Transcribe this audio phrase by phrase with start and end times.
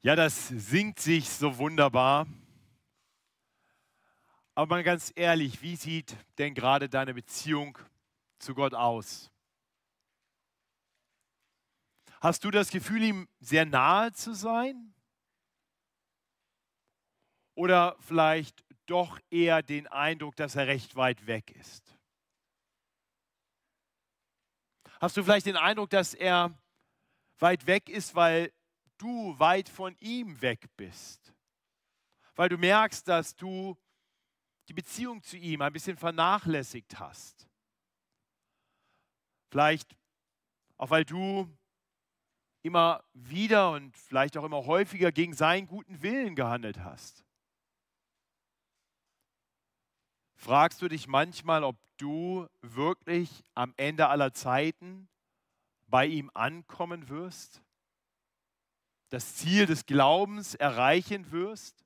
[0.00, 2.28] Ja, das singt sich so wunderbar.
[4.54, 7.76] Aber mal ganz ehrlich, wie sieht denn gerade deine Beziehung
[8.38, 9.32] zu Gott aus?
[12.20, 14.94] Hast du das Gefühl, ihm sehr nahe zu sein?
[17.54, 21.98] Oder vielleicht doch eher den Eindruck, dass er recht weit weg ist?
[25.00, 26.56] Hast du vielleicht den Eindruck, dass er
[27.40, 28.52] weit weg ist, weil
[28.98, 31.32] du weit von ihm weg bist?
[32.34, 33.76] Weil du merkst, dass du
[34.68, 37.48] die Beziehung zu ihm ein bisschen vernachlässigt hast?
[39.50, 39.96] Vielleicht
[40.78, 41.48] auch weil du
[42.62, 47.24] immer wieder und vielleicht auch immer häufiger gegen seinen guten Willen gehandelt hast.
[50.36, 55.08] Fragst du dich manchmal, ob du wirklich am Ende aller Zeiten
[55.88, 57.60] bei ihm ankommen wirst?
[59.10, 61.84] Das Ziel des Glaubens erreichen wirst?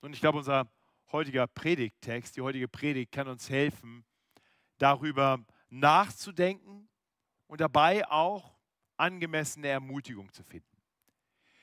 [0.00, 0.68] Und ich glaube, unser
[1.12, 4.04] heutiger Predigttext, die heutige Predigt kann uns helfen,
[4.78, 5.38] darüber
[5.70, 6.88] nachzudenken
[7.46, 8.58] und dabei auch
[8.96, 10.66] angemessene Ermutigung zu finden.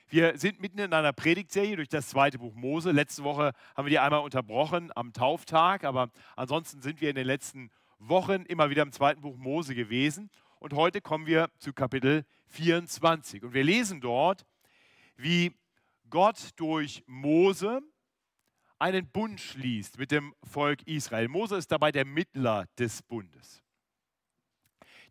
[0.08, 2.92] Wir sind mitten in einer Predigtserie durch das zweite Buch Mose.
[2.92, 7.28] Letzte Woche haben wir die einmal unterbrochen am Tauftag, aber ansonsten sind wir in den
[7.28, 10.32] letzten Wochen immer wieder im zweiten Buch Mose gewesen.
[10.60, 13.44] Und heute kommen wir zu Kapitel 24.
[13.44, 14.46] Und wir lesen dort,
[15.16, 15.56] wie
[16.10, 17.82] Gott durch Mose
[18.80, 21.28] einen Bund schließt mit dem Volk Israel.
[21.28, 23.62] Mose ist dabei der Mittler des Bundes.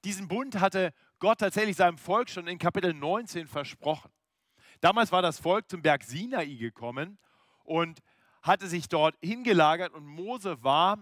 [0.04, 4.10] Diesen Bund hatte Gott tatsächlich seinem Volk schon in Kapitel 19 versprochen.
[4.80, 7.18] Damals war das Volk zum Berg Sinai gekommen
[7.64, 8.00] und
[8.42, 10.98] hatte sich dort hingelagert und Mose war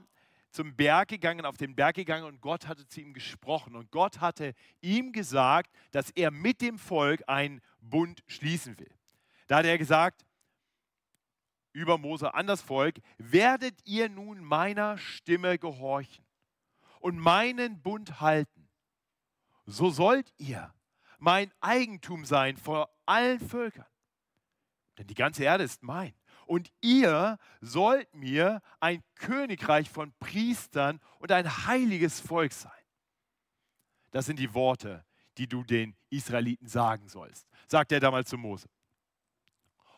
[0.56, 3.76] zum Berg gegangen, auf den Berg gegangen und Gott hatte zu ihm gesprochen.
[3.76, 8.90] Und Gott hatte ihm gesagt, dass er mit dem Volk einen Bund schließen will.
[9.48, 10.24] Da hat er gesagt,
[11.72, 16.24] über Mose an das Volk, werdet ihr nun meiner Stimme gehorchen
[17.00, 18.66] und meinen Bund halten,
[19.66, 20.72] so sollt ihr
[21.18, 23.86] mein Eigentum sein vor allen Völkern.
[24.96, 26.14] Denn die ganze Erde ist mein.
[26.46, 32.72] Und ihr sollt mir ein Königreich von Priestern und ein heiliges Volk sein.
[34.12, 35.04] Das sind die Worte,
[35.38, 38.68] die du den Israeliten sagen sollst, sagt er damals zu Mose.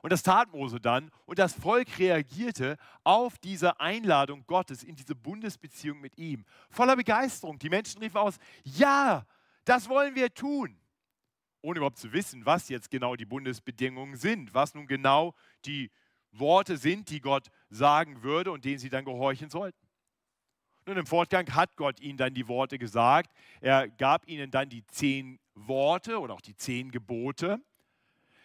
[0.01, 5.15] Und das tat Mose dann und das Volk reagierte auf diese Einladung Gottes in diese
[5.15, 6.45] Bundesbeziehung mit ihm.
[6.71, 7.59] Voller Begeisterung.
[7.59, 9.27] Die Menschen riefen aus, ja,
[9.65, 10.81] das wollen wir tun
[11.61, 15.91] ohne überhaupt zu wissen, was jetzt genau die Bundesbedingungen sind, was nun genau die
[16.33, 19.79] Worte sind, die Gott sagen würde und denen sie dann gehorchen sollten.
[20.87, 23.31] Nun im Fortgang hat Gott ihnen dann die Worte gesagt.
[23.61, 27.61] Er gab ihnen dann die zehn Worte oder auch die zehn Gebote.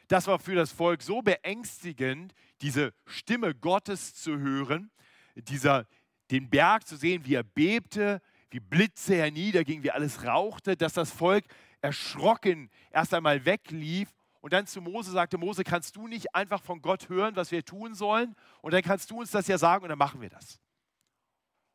[0.07, 4.91] Das war für das Volk so beängstigend, diese Stimme Gottes zu hören,
[5.35, 5.87] dieser,
[6.31, 11.11] den Berg zu sehen, wie er bebte, wie Blitze herniedergingen, wie alles rauchte, dass das
[11.11, 11.45] Volk
[11.81, 14.09] erschrocken erst einmal weglief
[14.43, 17.63] und dann zu Mose sagte, Mose, kannst du nicht einfach von Gott hören, was wir
[17.63, 18.35] tun sollen?
[18.61, 20.59] Und dann kannst du uns das ja sagen und dann machen wir das.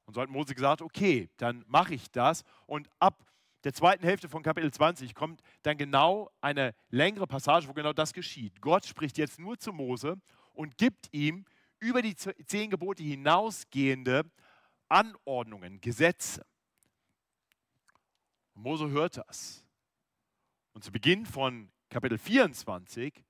[0.05, 2.45] Und so hat Mose gesagt, okay, dann mache ich das.
[2.67, 3.25] Und ab
[3.65, 8.13] der zweiten Hälfte von Kapitel 20 kommt dann genau eine längere Passage, wo genau das
[8.13, 8.61] geschieht.
[8.61, 10.21] Gott spricht jetzt nur zu Mose
[10.53, 11.47] und gibt ihm
[11.81, 14.31] über die zehn Gebote hinausgehende
[14.91, 16.45] Anordnungen, Gesetze.
[18.53, 19.65] Mose hört das.
[20.75, 23.25] Und zu Beginn von Kapitel 24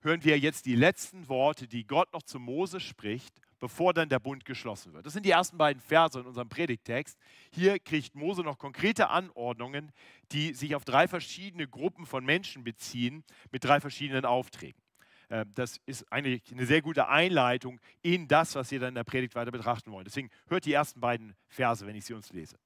[0.00, 4.18] hören wir jetzt die letzten Worte, die Gott noch zu Mose spricht, bevor dann der
[4.18, 5.06] Bund geschlossen wird.
[5.06, 7.16] Das sind die ersten beiden Verse in unserem Predigtext.
[7.52, 9.92] Hier kriegt Mose noch konkrete Anordnungen,
[10.32, 14.82] die sich auf drei verschiedene Gruppen von Menschen beziehen, mit drei verschiedenen Aufträgen.
[15.30, 19.04] Ähm, das ist eigentlich eine sehr gute Einleitung in das, was wir dann in der
[19.04, 20.04] Predigt weiter betrachten wollen.
[20.04, 22.56] Deswegen hört die ersten beiden Verse, wenn ich sie uns lese.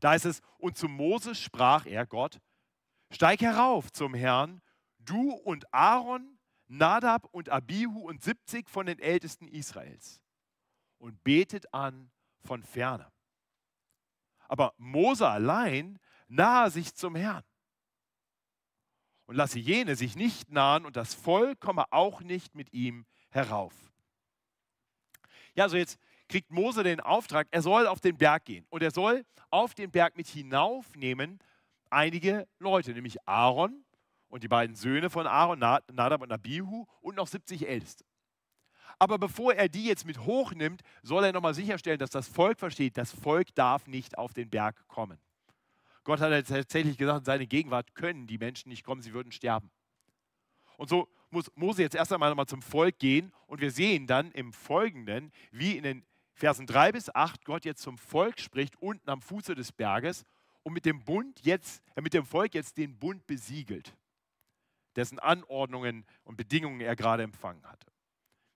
[0.00, 2.40] Da heißt es, und zu Mose sprach er, Gott,
[3.12, 4.60] Steig herauf zum Herrn,
[5.04, 6.38] du und Aaron,
[6.68, 10.20] Nadab und Abihu und 70 von den Ältesten Israels
[10.98, 12.10] und betet an
[12.40, 13.10] von ferne.
[14.48, 17.44] Aber Mose allein nahe sich zum Herrn
[19.26, 23.74] und lasse jene sich nicht nahen und das Volk komme auch nicht mit ihm herauf.
[25.54, 25.98] Ja, also jetzt
[26.28, 29.90] kriegt Mose den Auftrag, er soll auf den Berg gehen und er soll auf den
[29.90, 31.38] Berg mit hinaufnehmen,
[31.90, 33.84] einige Leute, nämlich Aaron
[34.32, 38.06] und die beiden Söhne von Aaron, Nadab und Abihu und noch 70 Älteste.
[38.98, 42.96] Aber bevor er die jetzt mit hochnimmt, soll er nochmal sicherstellen, dass das Volk versteht,
[42.96, 45.18] das Volk darf nicht auf den Berg kommen.
[46.02, 49.70] Gott hat tatsächlich gesagt, in seine Gegenwart können die Menschen nicht kommen, sie würden sterben.
[50.78, 54.32] Und so muss Mose jetzt erst einmal nochmal zum Volk gehen und wir sehen dann
[54.32, 59.10] im Folgenden, wie in den Versen 3 bis 8 Gott jetzt zum Volk spricht, unten
[59.10, 60.24] am Fuße des Berges
[60.62, 63.94] und mit dem Bund jetzt, äh, mit dem Volk jetzt den Bund besiegelt,
[64.96, 67.86] dessen Anordnungen und Bedingungen er gerade empfangen hatte.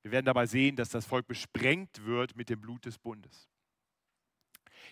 [0.03, 3.49] Wir werden dabei sehen, dass das Volk besprengt wird mit dem Blut des Bundes.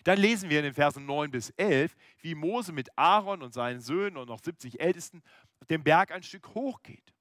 [0.03, 3.79] Dann lesen wir in den Versen 9 bis 11, wie Mose mit Aaron und seinen
[3.79, 5.23] Söhnen und noch 70 Ältesten
[5.69, 7.13] den Berg ein Stück hochgeht.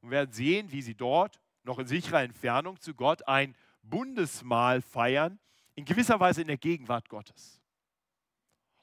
[0.00, 5.38] Und werden sehen, wie sie dort noch in sicherer Entfernung zu Gott ein Bundesmahl feiern,
[5.74, 7.57] in gewisser Weise in der Gegenwart Gottes.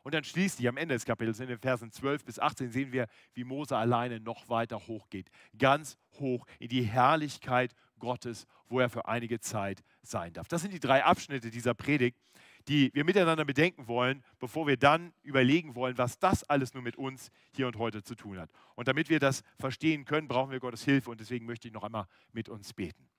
[0.06, 3.08] Und dann schließlich am Ende des Kapitels, in den Versen 12 bis 18, sehen wir,
[3.34, 5.32] wie Mose alleine noch weiter hochgeht.
[5.58, 10.48] Ganz hoch in die Herrlichkeit Gottes, wo er für einige Zeit sein darf.
[10.48, 12.20] Das sind die drei Abschnitte dieser Predigt,
[12.68, 16.98] die wir miteinander bedenken wollen, bevor wir dann überlegen wollen, was das alles nur mit
[16.98, 18.52] uns hier und heute zu tun hat.
[18.76, 21.84] Und damit wir das verstehen können, brauchen wir Gottes Hilfe und deswegen möchte ich noch
[21.84, 23.10] einmal mit uns beten.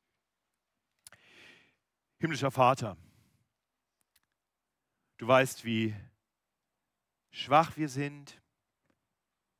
[2.20, 2.96] Himmlischer Vater,
[5.16, 5.92] du weißt, wie
[7.36, 8.40] schwach wir sind,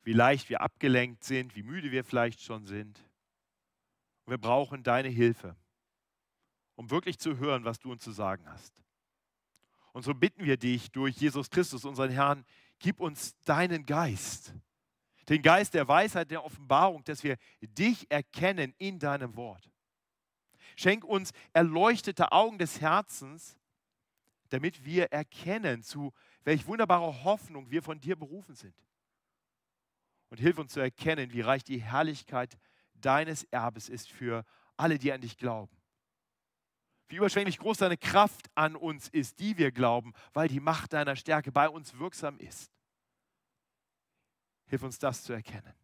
[0.03, 2.99] wie leicht wir abgelenkt sind, wie müde wir vielleicht schon sind.
[4.25, 5.57] Und wir brauchen deine Hilfe,
[6.75, 8.83] um wirklich zu hören, was du uns zu sagen hast.
[9.93, 12.45] Und so bitten wir dich durch Jesus Christus, unseren Herrn,
[12.79, 14.55] gib uns deinen Geist,
[15.29, 19.71] den Geist der Weisheit, der Offenbarung, dass wir dich erkennen in deinem Wort.
[20.77, 23.59] Schenk uns erleuchtete Augen des Herzens,
[24.49, 26.13] damit wir erkennen, zu
[26.47, 28.75] welch wunderbarer Hoffnung wir von dir berufen sind.
[30.31, 32.57] Und hilf uns zu erkennen, wie reich die Herrlichkeit
[32.95, 34.45] deines Erbes ist für
[34.77, 35.77] alle, die an dich glauben.
[37.09, 41.17] Wie überschwänglich groß deine Kraft an uns ist, die wir glauben, weil die Macht deiner
[41.17, 42.71] Stärke bei uns wirksam ist.
[44.67, 45.75] Hilf uns das zu erkennen.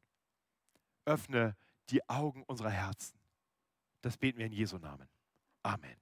[1.04, 1.56] Öffne
[1.90, 3.18] die Augen unserer Herzen.
[4.00, 5.08] Das beten wir in Jesu Namen.
[5.64, 6.01] Amen.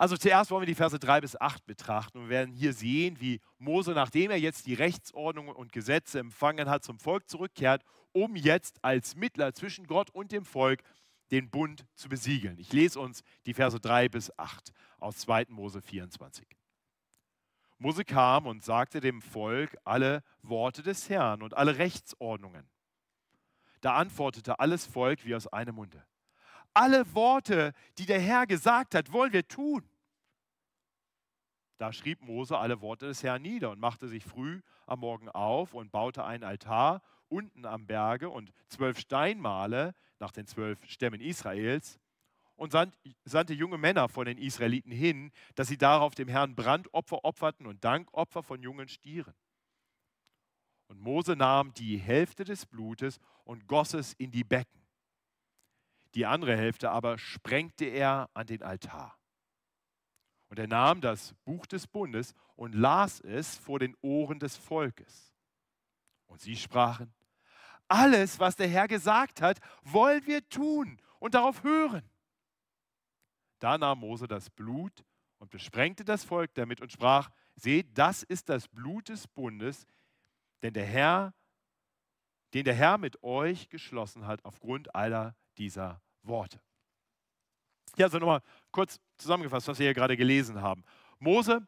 [0.00, 3.38] Also zuerst wollen wir die Verse 3 bis 8 betrachten und werden hier sehen, wie
[3.58, 8.82] Mose, nachdem er jetzt die Rechtsordnung und Gesetze empfangen hat, zum Volk zurückkehrt, um jetzt
[8.82, 10.82] als Mittler zwischen Gott und dem Volk
[11.32, 12.58] den Bund zu besiegeln.
[12.58, 15.48] Ich lese uns die Verse 3 bis 8 aus 2.
[15.50, 16.46] Mose 24.
[17.76, 22.70] Mose kam und sagte dem Volk alle Worte des Herrn und alle Rechtsordnungen.
[23.82, 26.02] Da antwortete alles Volk wie aus einem Munde.
[26.72, 29.89] Alle Worte, die der Herr gesagt hat, wollen wir tun.
[31.80, 35.72] Da schrieb Mose alle Worte des Herrn nieder und machte sich früh am Morgen auf
[35.72, 41.98] und baute einen Altar unten am Berge und zwölf Steinmale nach den zwölf Stämmen Israels
[42.56, 42.70] und
[43.24, 47.82] sandte junge Männer von den Israeliten hin, dass sie darauf dem Herrn Brandopfer opferten und
[47.82, 49.32] Dankopfer von jungen Stieren.
[50.88, 54.86] Und Mose nahm die Hälfte des Blutes und goss es in die Becken.
[56.14, 59.19] Die andere Hälfte aber sprengte er an den Altar.
[60.50, 65.32] Und er nahm das Buch des Bundes und las es vor den Ohren des Volkes.
[66.26, 67.14] Und sie sprachen,
[67.86, 72.02] alles, was der Herr gesagt hat, wollen wir tun und darauf hören.
[73.60, 75.04] Da nahm Mose das Blut
[75.38, 79.86] und besprengte das Volk damit und sprach, seht, das ist das Blut des Bundes,
[80.62, 81.32] denn der Herr,
[82.54, 86.60] den der Herr mit euch geschlossen hat aufgrund aller dieser Worte.
[87.96, 90.84] Ja, also nochmal kurz zusammengefasst, was wir hier gerade gelesen haben.
[91.18, 91.66] Mose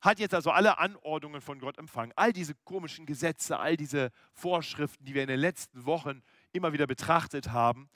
[0.00, 5.04] hat jetzt also alle Anordnungen von Gott empfangen, all diese komischen Gesetze, all diese Vorschriften,
[5.04, 6.22] die wir in den letzten Wochen
[6.52, 7.88] immer wieder betrachtet haben,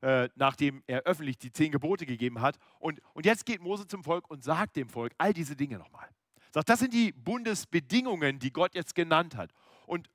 [0.00, 2.56] äh, nachdem er öffentlich die zehn Gebote gegeben hat.
[2.78, 6.08] Und, und jetzt geht Mose zum Volk und sagt dem Volk all diese Dinge nochmal.
[6.52, 9.52] Sagt, das sind die Bundesbedingungen, die Gott jetzt genannt hat.
[9.86, 10.08] Und,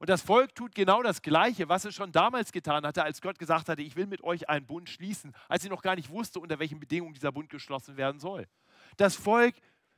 [0.00, 3.38] und das Volk tut genau das Gleiche, was es schon damals getan hatte, als Gott
[3.38, 6.40] gesagt hatte, ich will mit euch einen Bund schließen, als sie noch gar nicht wusste,
[6.40, 8.48] unter welchen Bedingungen dieser Bund geschlossen werden soll.
[8.96, 9.54] Das Volk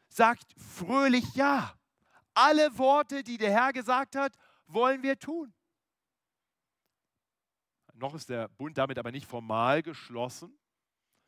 [0.09, 1.73] sagt fröhlich Ja.
[2.35, 4.33] Alle Worte, die der Herr gesagt hat,
[4.67, 5.55] wollen wir tun.
[7.95, 10.59] Noch ist der Bund damit aber nicht formal geschlossen.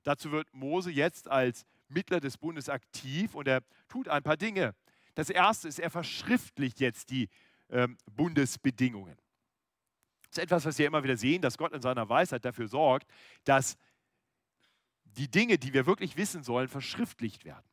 [0.03, 4.75] Dazu wird Mose jetzt als Mittler des Bundes aktiv und er tut ein paar Dinge.
[5.15, 7.29] Das erste ist, er verschriftlicht jetzt die
[7.75, 9.17] ähm, Bundesbedingungen.
[10.31, 13.07] Das ist etwas, was wir immer wieder sehen, dass Gott in seiner Weisheit dafür sorgt,
[13.45, 13.77] dass
[15.05, 17.65] die Dinge, die wir wirklich wissen sollen, verschriftlicht werden.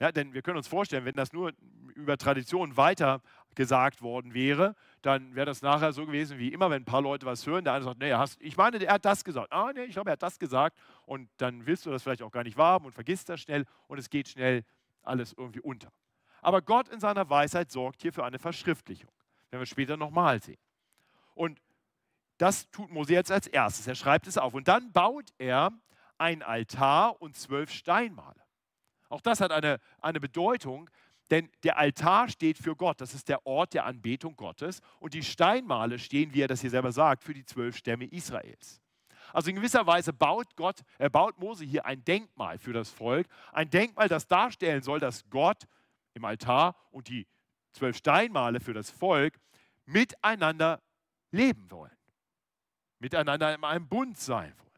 [0.00, 1.52] Ja, denn wir können uns vorstellen, wenn das nur
[1.96, 3.20] über Tradition weiter
[3.56, 7.26] gesagt worden wäre, dann wäre das nachher so gewesen wie immer, wenn ein paar Leute
[7.26, 9.52] was hören, der eine sagt, nee, hast, ich meine, er hat das gesagt.
[9.52, 10.78] Ah, nee, ich glaube, er hat das gesagt.
[11.04, 13.98] Und dann willst du das vielleicht auch gar nicht wahrhaben und vergisst das schnell und
[13.98, 14.62] es geht schnell
[15.02, 15.90] alles irgendwie unter.
[16.40, 19.10] Aber Gott in seiner Weisheit sorgt hier für eine Verschriftlichung.
[19.50, 20.58] Werden wir später nochmal sehen.
[21.34, 21.60] Und
[22.38, 23.86] das tut Mose jetzt als erstes.
[23.86, 24.54] Er schreibt es auf.
[24.54, 25.72] Und dann baut er
[26.18, 28.42] ein Altar und zwölf Steinmale.
[29.08, 30.90] Auch das hat eine, eine Bedeutung,
[31.30, 33.00] denn der Altar steht für Gott.
[33.00, 34.80] Das ist der Ort der Anbetung Gottes.
[34.98, 38.80] Und die Steinmale stehen, wie er das hier selber sagt, für die zwölf Stämme Israels.
[39.32, 43.26] Also in gewisser Weise baut Gott, er baut Mose hier ein Denkmal für das Volk.
[43.52, 45.64] Ein Denkmal, das darstellen soll, dass Gott
[46.18, 47.26] im Altar und die
[47.72, 49.40] zwölf Steinmale für das Volk
[49.86, 50.82] miteinander
[51.30, 51.96] leben wollen.
[52.98, 54.68] Miteinander in einem Bund sein wollen.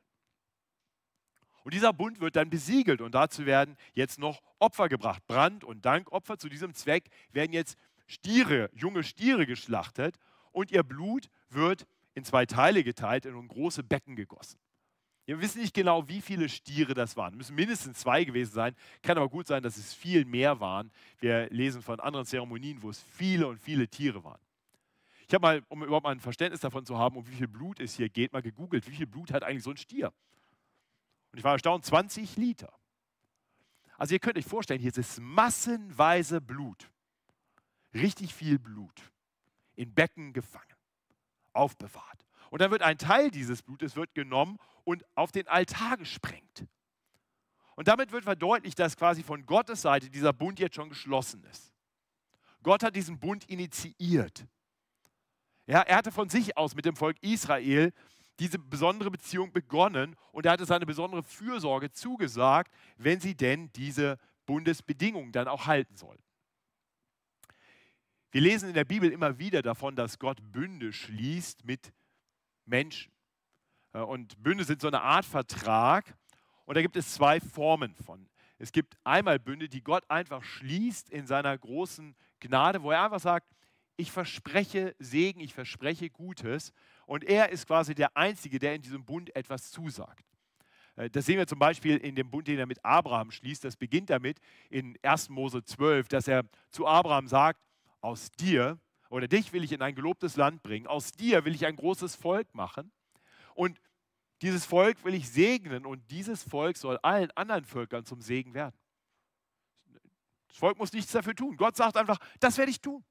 [1.62, 5.26] Und dieser Bund wird dann besiegelt und dazu werden jetzt noch Opfer gebracht.
[5.26, 6.38] Brand- und Dankopfer.
[6.38, 10.16] Zu diesem Zweck werden jetzt Stiere, junge Stiere geschlachtet
[10.52, 14.59] und ihr Blut wird in zwei Teile geteilt und in große Becken gegossen.
[15.27, 17.35] Wir wissen nicht genau, wie viele Stiere das waren.
[17.35, 18.75] Es müssen mindestens zwei gewesen sein.
[19.03, 20.91] Kann aber gut sein, dass es viel mehr waren.
[21.19, 24.41] Wir lesen von anderen Zeremonien, wo es viele und viele Tiere waren.
[25.29, 27.79] Ich habe mal, um überhaupt mal ein Verständnis davon zu haben, um wie viel Blut
[27.79, 30.12] es hier geht, mal gegoogelt, wie viel Blut hat eigentlich so ein Stier.
[31.31, 32.73] Und ich war erstaunt, 20 Liter.
[33.97, 36.91] Also ihr könnt euch vorstellen, hier ist massenweise Blut.
[37.95, 39.12] Richtig viel Blut.
[39.77, 40.65] In Becken gefangen.
[41.53, 42.27] Aufbewahrt.
[42.50, 46.66] Und dann wird ein Teil dieses Blutes wird genommen und auf den Altar gesprengt.
[47.76, 51.73] Und damit wird verdeutlicht, dass quasi von Gottes Seite dieser Bund jetzt schon geschlossen ist.
[52.62, 54.47] Gott hat diesen Bund initiiert.
[55.66, 57.92] Ja, er hatte von sich aus mit dem Volk Israel
[58.40, 64.19] diese besondere Beziehung begonnen und er hatte seine besondere Fürsorge zugesagt, wenn sie denn diese
[64.47, 66.23] Bundesbedingungen dann auch halten sollen.
[68.33, 71.92] Wir lesen in der Bibel immer wieder davon, dass Gott Bünde schließt mit
[72.64, 73.12] Menschen.
[73.93, 76.17] Äh, und Bünde sind so eine Art Vertrag
[76.64, 78.29] und da gibt es zwei Formen von.
[78.59, 83.21] Es gibt einmal Bünde, die Gott einfach schließt in seiner großen Gnade, wo er einfach
[83.21, 83.55] sagt,
[83.97, 86.73] ich verspreche Segen, ich verspreche Gutes
[87.07, 90.25] und er ist quasi der Einzige, der in diesem Bund etwas zusagt.
[90.97, 93.64] Äh, das sehen wir zum Beispiel in dem Bund, den er mit Abraham schließt.
[93.64, 94.38] Das beginnt damit
[94.69, 95.29] in 1.
[95.31, 97.61] Mose 12, dass er zu Abraham sagt,
[98.00, 98.79] aus dir
[99.11, 102.14] oder dich will ich in ein gelobtes Land bringen, aus dir will ich ein großes
[102.14, 102.90] Volk machen
[103.55, 103.79] und
[104.40, 108.75] dieses Volk will ich segnen und dieses Volk soll allen anderen Völkern zum Segen werden.
[110.49, 111.57] Das Volk muss nichts dafür tun.
[111.57, 113.05] Gott sagt einfach, das werde ich tun.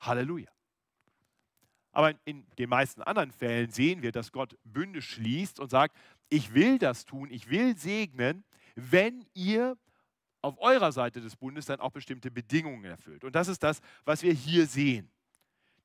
[0.00, 0.50] Halleluja.
[1.92, 5.96] Aber in den meisten anderen Fällen sehen wir, dass Gott Bünde schließt und sagt,
[6.28, 9.76] ich will das tun, ich will segnen, wenn ihr
[10.42, 13.24] auf eurer Seite des Bundes dann auch bestimmte Bedingungen erfüllt.
[13.24, 15.10] Und das ist das, was wir hier sehen.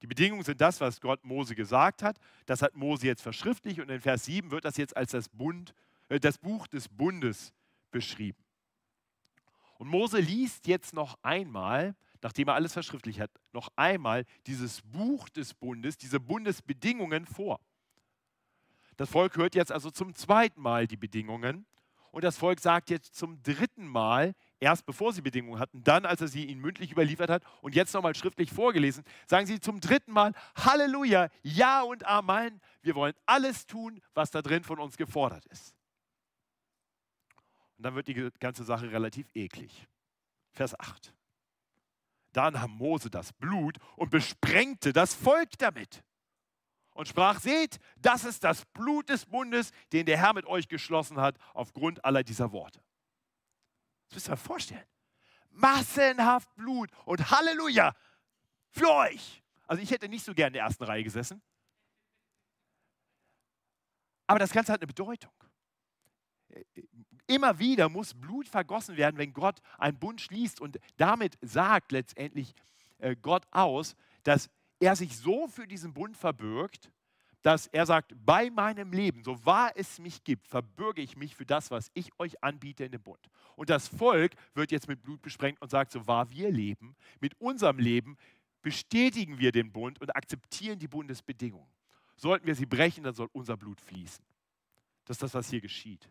[0.01, 2.17] Die Bedingungen sind das, was Gott Mose gesagt hat.
[2.45, 5.73] Das hat Mose jetzt verschriftlich und in Vers 7 wird das jetzt als das, Bund,
[6.09, 7.53] äh, das Buch des Bundes
[7.91, 8.43] beschrieben.
[9.79, 15.29] Und Mose liest jetzt noch einmal nachdem er alles verschriftlicht hat, noch einmal dieses Buch
[15.29, 17.59] des Bundes, diese Bundesbedingungen vor.
[18.95, 21.65] Das Volk hört jetzt also zum zweiten Mal die Bedingungen
[22.11, 26.21] und das Volk sagt jetzt zum dritten Mal, erst bevor sie Bedingungen hatten, dann als
[26.21, 30.11] er sie ihnen mündlich überliefert hat und jetzt nochmal schriftlich vorgelesen, sagen sie zum dritten
[30.11, 35.45] Mal, Halleluja, Ja und Amen, wir wollen alles tun, was da drin von uns gefordert
[35.45, 35.75] ist.
[37.77, 39.87] Und dann wird die ganze Sache relativ eklig.
[40.51, 41.13] Vers 8.
[42.33, 46.03] Da nahm Mose das Blut und besprengte das Volk damit
[46.97, 51.21] und sprach, seht, das ist das Blut des Bundes, den der Herr mit euch geschlossen
[51.21, 52.81] hat, aufgrund aller dieser Worte.
[54.07, 54.85] Das müsst ihr euch vorstellen.
[55.51, 57.95] Massenhaft Blut und Halleluja
[58.69, 59.43] für euch.
[59.67, 61.41] Also ich hätte nicht so gern in der ersten Reihe gesessen.
[64.25, 65.31] Aber das Ganze hat eine Bedeutung.
[67.27, 70.59] Immer wieder muss Blut vergossen werden, wenn Gott einen Bund schließt.
[70.59, 72.55] Und damit sagt letztendlich
[72.97, 76.91] äh, Gott aus, dass er sich so für diesen Bund verbürgt,
[77.41, 81.45] dass er sagt, bei meinem Leben, so wahr es mich gibt, verbürge ich mich für
[81.45, 83.29] das, was ich euch anbiete in dem Bund.
[83.55, 87.39] Und das Volk wird jetzt mit Blut besprengt und sagt, so wahr wir leben, mit
[87.39, 88.17] unserem Leben
[88.61, 91.69] bestätigen wir den Bund und akzeptieren die Bundesbedingungen.
[92.17, 94.25] Sollten wir sie brechen, dann soll unser Blut fließen.
[95.05, 96.09] Das ist das, was hier geschieht.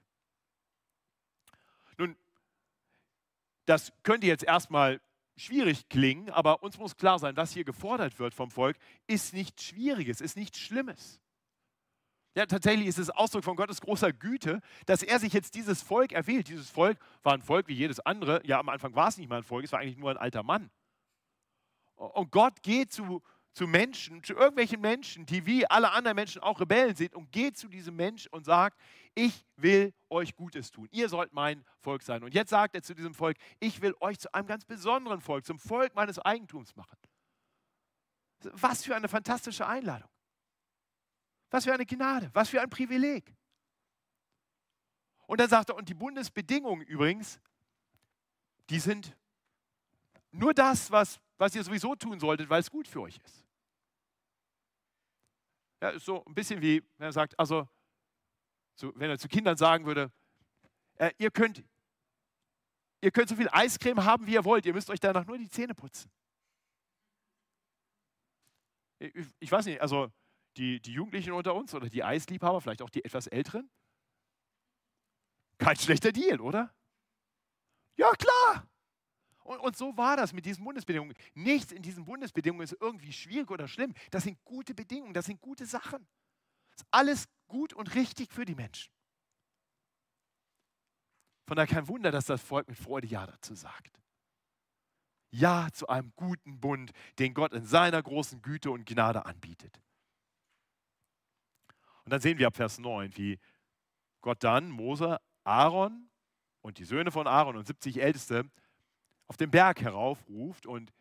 [1.98, 2.16] Nun,
[3.66, 5.00] das könnte jetzt erstmal
[5.36, 8.76] schwierig klingen, aber uns muss klar sein, was hier gefordert wird vom Volk,
[9.06, 11.20] ist nichts Schwieriges, ist nichts Schlimmes.
[12.34, 16.12] Ja, tatsächlich ist es Ausdruck von Gottes großer Güte, dass er sich jetzt dieses Volk
[16.12, 16.48] erwählt.
[16.48, 18.42] Dieses Volk war ein Volk wie jedes andere.
[18.44, 20.42] Ja, am Anfang war es nicht mal ein Volk, es war eigentlich nur ein alter
[20.42, 20.70] Mann.
[21.94, 23.22] Und Gott geht zu,
[23.56, 27.56] zu Menschen, zu irgendwelchen Menschen, die wie alle anderen Menschen auch Rebellen sind und geht
[27.56, 28.78] zu diesem Mensch und sagt,
[29.14, 30.88] ich will euch Gutes tun.
[30.92, 32.22] Ihr sollt mein Volk sein.
[32.22, 35.46] Und jetzt sagt er zu diesem Volk, ich will euch zu einem ganz besonderen Volk,
[35.46, 36.98] zum Volk meines Eigentums machen.
[38.40, 40.10] Was für eine fantastische Einladung.
[41.48, 43.34] Was für eine Gnade, was für ein Privileg.
[45.26, 47.40] Und dann sagt er, und die Bundesbedingungen übrigens,
[48.68, 49.16] die sind
[50.30, 53.45] nur das, was, was ihr sowieso tun solltet, weil es gut für euch ist.
[55.80, 57.68] Ja, ist so ein bisschen wie, wenn er sagt, also,
[58.76, 60.12] so, wenn er zu Kindern sagen würde,
[60.96, 61.62] äh, ihr, könnt,
[63.00, 65.48] ihr könnt so viel Eiscreme haben, wie ihr wollt, ihr müsst euch danach nur die
[65.48, 66.10] Zähne putzen.
[68.98, 70.10] Ich, ich weiß nicht, also
[70.56, 73.70] die, die Jugendlichen unter uns oder die Eisliebhaber, vielleicht auch die etwas Älteren,
[75.58, 76.74] kein schlechter Deal, oder?
[77.96, 78.66] Ja, klar.
[79.66, 81.16] Und, so war das mit diesen Bundesbedingungen.
[81.34, 83.94] Nichts in diesen Bundesbedingungen ist irgendwie schwierig oder schlimm.
[84.12, 86.06] Das sind gute Bedingungen, das sind gute Sachen.
[86.70, 88.92] Das ist alles gut und richtig für die Menschen.
[91.48, 94.00] Von daher kein Wunder, dass das Volk mit Freude Ja dazu sagt.
[95.30, 99.80] Ja zu einem guten Bund, den Gott in seiner großen Güte und Gnade anbietet.
[102.04, 103.40] Und dann sehen wir ab Vers 9, wie
[104.20, 106.08] Gott dann Mose Aaron
[106.62, 108.48] und die Söhne von Aaron und 70 Älteste
[109.28, 110.92] auf den Berg heraufruft und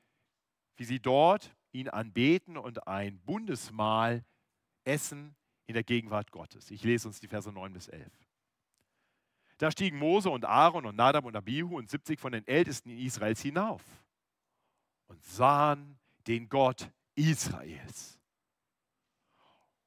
[0.78, 4.24] wie sie dort ihn anbeten und ein Bundesmahl
[4.84, 5.36] essen
[5.68, 6.72] in der Gegenwart Gottes.
[6.72, 8.12] Ich lese uns die Verse 9 bis 11.
[9.58, 13.42] Da stiegen Mose und Aaron und Nadab und Abihu und 70 von den Ältesten Israels
[13.42, 13.82] hinauf
[15.08, 18.20] und sahen den Gott Israels.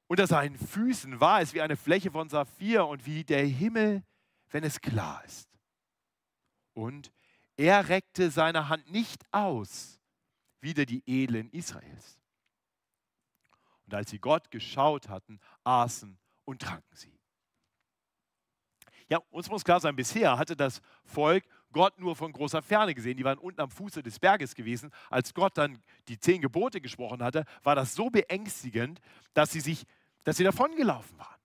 [0.07, 4.03] Unter seinen Füßen war es wie eine Fläche von Saphir und wie der Himmel
[4.51, 5.49] wenn es klar ist.
[6.73, 7.11] Und
[7.59, 9.99] er reckte seine Hand nicht aus,
[10.61, 12.17] wieder die Edlen Israels.
[13.85, 17.19] Und als sie Gott geschaut hatten, aßen und tranken sie.
[19.09, 23.17] Ja, uns muss klar sein, bisher hatte das Volk Gott nur von großer Ferne gesehen.
[23.17, 24.89] Die waren unten am Fuße des Berges gewesen.
[25.09, 29.01] Als Gott dann die zehn Gebote gesprochen hatte, war das so beängstigend,
[29.33, 29.83] dass sie sich,
[30.23, 31.41] dass sie davongelaufen waren.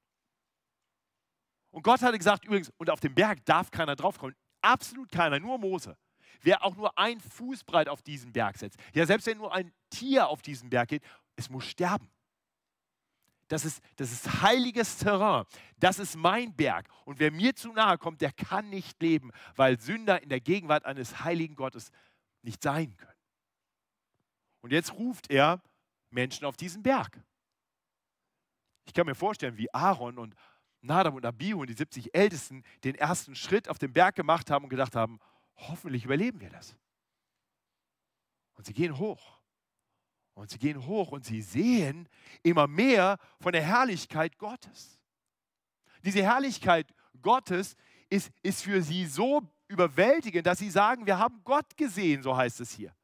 [1.72, 4.36] Und Gott hatte gesagt, übrigens, und auf dem Berg darf keiner draufkommen.
[4.60, 5.96] Absolut keiner, nur Mose.
[6.44, 9.72] Wer auch nur ein Fuß breit auf diesen Berg setzt, ja, selbst wenn nur ein
[9.88, 11.02] Tier auf diesen Berg geht,
[11.36, 12.10] es muss sterben.
[13.48, 15.44] Das ist, das ist heiliges Terrain.
[15.78, 16.88] Das ist mein Berg.
[17.06, 20.84] Und wer mir zu nahe kommt, der kann nicht leben, weil Sünder in der Gegenwart
[20.84, 21.90] eines heiligen Gottes
[22.42, 23.12] nicht sein können.
[24.60, 25.62] Und jetzt ruft er
[26.10, 27.22] Menschen auf diesen Berg.
[28.84, 30.34] Ich kann mir vorstellen, wie Aaron und
[30.82, 34.64] Nadab und Abihu und die 70 Ältesten den ersten Schritt auf den Berg gemacht haben
[34.64, 35.18] und gedacht haben,
[35.56, 36.76] hoffentlich überleben wir das.
[38.54, 39.38] Und sie gehen hoch.
[40.34, 42.08] Und sie gehen hoch und sie sehen
[42.42, 44.98] immer mehr von der Herrlichkeit Gottes.
[46.04, 47.76] Diese Herrlichkeit Gottes
[48.10, 52.60] ist, ist für sie so überwältigend, dass sie sagen, wir haben Gott gesehen, so heißt
[52.60, 52.94] es hier.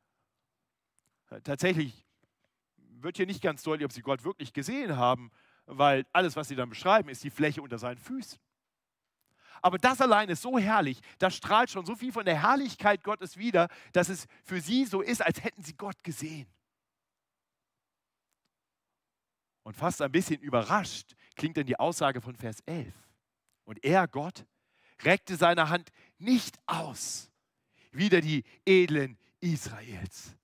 [1.44, 2.04] Tatsächlich
[2.76, 5.30] wird hier nicht ganz deutlich, ob sie Gott wirklich gesehen haben,
[5.66, 8.38] weil alles, was sie dann beschreiben, ist die Fläche unter seinen Füßen.
[9.62, 13.36] Aber das allein ist so herrlich, das strahlt schon so viel von der Herrlichkeit Gottes
[13.36, 16.46] wider, dass es für sie so ist, als hätten sie Gott gesehen.
[19.62, 22.94] Und fast ein bisschen überrascht klingt dann die Aussage von Vers 11.
[23.64, 24.46] Und er, Gott,
[25.02, 27.30] reckte seine Hand nicht aus,
[27.92, 30.36] wieder die edlen Israels.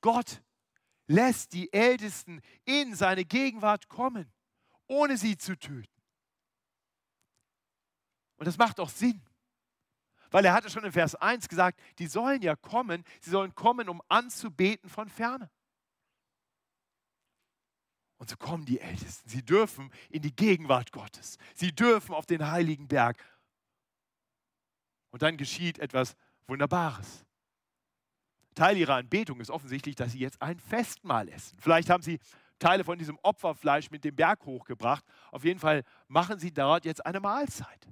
[0.00, 0.42] Gott
[1.06, 4.32] lässt die Ältesten in seine Gegenwart kommen,
[4.86, 5.97] ohne sie zu töten.
[8.38, 9.20] Und das macht auch Sinn.
[10.30, 13.88] Weil er hatte schon in Vers 1 gesagt, die sollen ja kommen, sie sollen kommen,
[13.88, 15.50] um anzubeten von ferne.
[18.18, 19.28] Und so kommen die Ältesten.
[19.28, 21.38] Sie dürfen in die Gegenwart Gottes.
[21.54, 23.24] Sie dürfen auf den heiligen Berg.
[25.10, 27.24] Und dann geschieht etwas Wunderbares.
[28.54, 31.56] Teil ihrer Anbetung ist offensichtlich, dass sie jetzt ein Festmahl essen.
[31.60, 32.18] Vielleicht haben sie
[32.58, 35.04] Teile von diesem Opferfleisch mit dem Berg hochgebracht.
[35.30, 37.88] Auf jeden Fall machen sie dort jetzt eine Mahlzeit.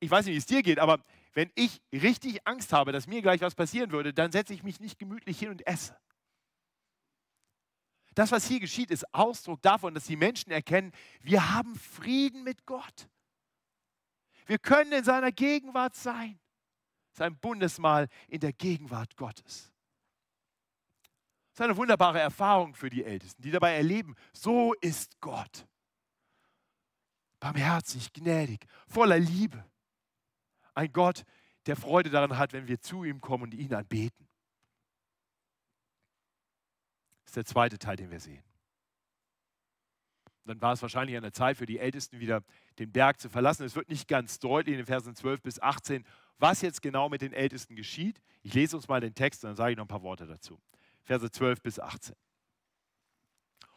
[0.00, 1.02] Ich weiß nicht, wie es dir geht, aber
[1.32, 4.80] wenn ich richtig Angst habe, dass mir gleich was passieren würde, dann setze ich mich
[4.80, 5.96] nicht gemütlich hin und esse.
[8.14, 12.64] Das, was hier geschieht, ist Ausdruck davon, dass die Menschen erkennen, wir haben Frieden mit
[12.64, 13.08] Gott.
[14.46, 16.38] Wir können in seiner Gegenwart sein
[17.16, 19.72] sein Bundesmahl in der Gegenwart Gottes.
[21.50, 25.66] Das ist eine wunderbare Erfahrung für die Ältesten, die dabei erleben, so ist Gott.
[27.38, 29.64] Barmherzig, gnädig, voller Liebe.
[30.74, 31.24] Ein Gott,
[31.66, 34.28] der Freude daran hat, wenn wir zu ihm kommen und ihn anbeten.
[37.22, 38.42] Das ist der zweite Teil, den wir sehen.
[40.44, 42.42] Dann war es wahrscheinlich an der Zeit für die Ältesten wieder
[42.78, 43.64] den Berg zu verlassen.
[43.64, 46.04] Es wird nicht ganz deutlich in den Versen 12 bis 18,
[46.38, 48.20] was jetzt genau mit den Ältesten geschieht.
[48.42, 50.60] Ich lese uns mal den Text und dann sage ich noch ein paar Worte dazu.
[51.02, 52.14] Verse 12 bis 18.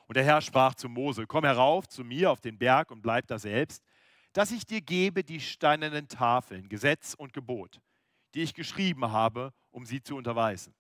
[0.07, 3.27] Und der Herr sprach zu Mose, komm herauf zu mir auf den Berg und bleib
[3.27, 3.83] da selbst,
[4.37, 7.81] dass ich dir gebe die steinernen Tafeln, Gesetz und Gebot,
[8.35, 10.75] die ich geschrieben habe, um sie zu unterweisen.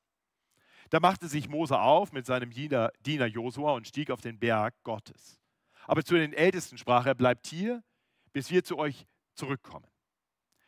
[0.91, 5.39] Da machte sich Mose auf mit seinem Diener, Josua und stieg auf den Berg Gottes.
[5.87, 7.83] Aber zu den Ältesten sprach er, bleibt hier,
[8.31, 9.87] bis wir zu euch zurückkommen.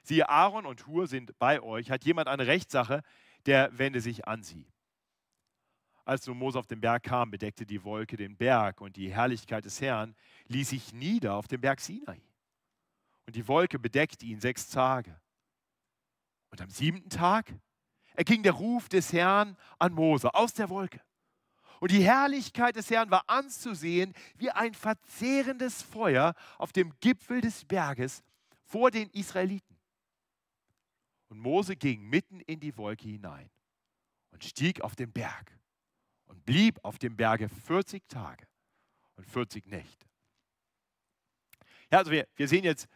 [0.01, 1.91] Siehe, Aaron und Hur sind bei euch.
[1.91, 3.03] Hat jemand eine Rechtssache,
[3.45, 4.65] der wende sich an sie.
[6.05, 9.65] Als nun Mose auf den Berg kam, bedeckte die Wolke den Berg und die Herrlichkeit
[9.65, 10.15] des Herrn
[10.47, 12.19] ließ sich nieder auf dem Berg Sinai.
[13.29, 15.15] Und die Wolke bedeckte ihn sechs Tage.
[16.49, 17.53] Und am siebten Tag
[18.15, 20.99] erging der Ruf des Herrn an Mose aus der Wolke.
[21.79, 27.65] Und die Herrlichkeit des Herrn war anzusehen wie ein verzehrendes Feuer auf dem Gipfel des
[27.65, 28.23] Berges
[28.65, 29.77] vor den Israeliten.
[31.27, 33.51] Und Mose ging mitten in die Wolke hinein
[34.31, 35.55] und stieg auf den Berg
[36.25, 38.47] und blieb auf dem Berge 40 Tage
[39.17, 40.09] und 40 Nächte.
[41.91, 42.87] Ja, also wir, wir sehen jetzt,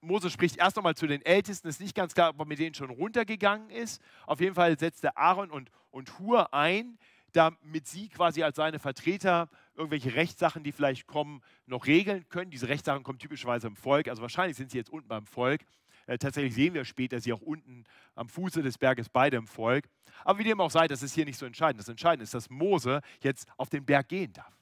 [0.00, 2.74] Mose spricht erst einmal zu den Ältesten, ist nicht ganz klar, ob er mit denen
[2.74, 4.02] schon runtergegangen ist.
[4.26, 6.98] Auf jeden Fall setzt er Aaron und, und Hur ein,
[7.32, 12.50] damit sie quasi als seine Vertreter irgendwelche Rechtssachen, die vielleicht kommen, noch regeln können.
[12.50, 15.62] Diese Rechtssachen kommen typischerweise im Volk, also wahrscheinlich sind sie jetzt unten beim Volk.
[16.06, 19.88] Äh, tatsächlich sehen wir später sie auch unten am Fuße des Berges beide im Volk.
[20.24, 21.80] Aber wie dem auch sei, das ist hier nicht so entscheidend.
[21.80, 24.52] Das Entscheidende ist, dass Mose jetzt auf den Berg gehen darf.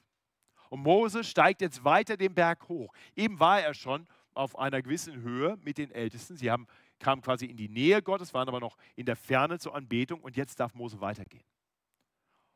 [0.69, 2.91] Und Mose steigt jetzt weiter den Berg hoch.
[3.15, 6.37] Eben war er schon auf einer gewissen Höhe mit den Ältesten.
[6.37, 6.67] Sie haben,
[6.99, 10.35] kamen quasi in die Nähe Gottes, waren aber noch in der Ferne zur Anbetung und
[10.35, 11.43] jetzt darf Mose weitergehen.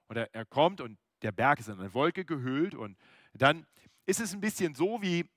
[0.07, 2.97] Und er, er kommt und der Berg ist in eine Wolke gehüllt und
[3.33, 3.65] dann
[4.05, 5.29] ist es ein bisschen so, wie,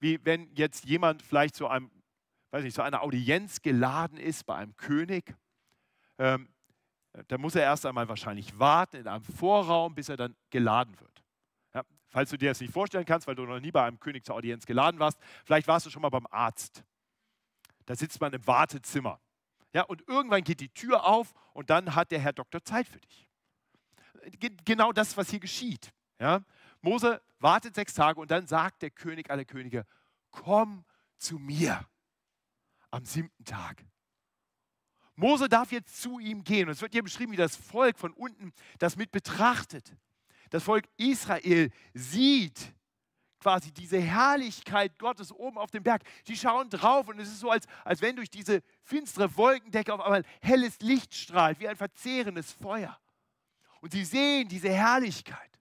[0.00, 1.90] wie wenn jetzt jemand vielleicht zu einem,
[2.50, 5.34] weiß nicht, zu einer Audienz geladen ist bei einem König.
[6.18, 6.48] Ähm,
[7.28, 11.07] da muss er erst einmal wahrscheinlich warten in einem Vorraum, bis er dann geladen wird.
[12.10, 14.34] Falls du dir das nicht vorstellen kannst, weil du noch nie bei einem König zur
[14.34, 16.84] Audienz geladen warst, vielleicht warst du schon mal beim Arzt.
[17.86, 19.20] Da sitzt man im Wartezimmer.
[19.74, 23.00] Ja, und irgendwann geht die Tür auf und dann hat der Herr Doktor Zeit für
[23.00, 23.28] dich
[24.64, 25.92] genau das, was hier geschieht.
[26.18, 26.44] Ja?
[26.80, 29.86] Mose wartet sechs Tage und dann sagt der König aller Könige,
[30.30, 30.84] komm
[31.16, 31.86] zu mir
[32.90, 33.84] am siebten Tag.
[35.14, 36.68] Mose darf jetzt zu ihm gehen.
[36.68, 39.96] Und es wird hier beschrieben, wie das Volk von unten das mit betrachtet.
[40.50, 42.74] Das Volk Israel sieht
[43.40, 46.02] quasi diese Herrlichkeit Gottes oben auf dem Berg.
[46.26, 50.00] Die schauen drauf und es ist so, als, als wenn durch diese finstere Wolkendecke auf
[50.00, 52.98] einmal helles Licht strahlt, wie ein verzehrendes Feuer
[53.80, 55.58] und sie sehen diese Herrlichkeit.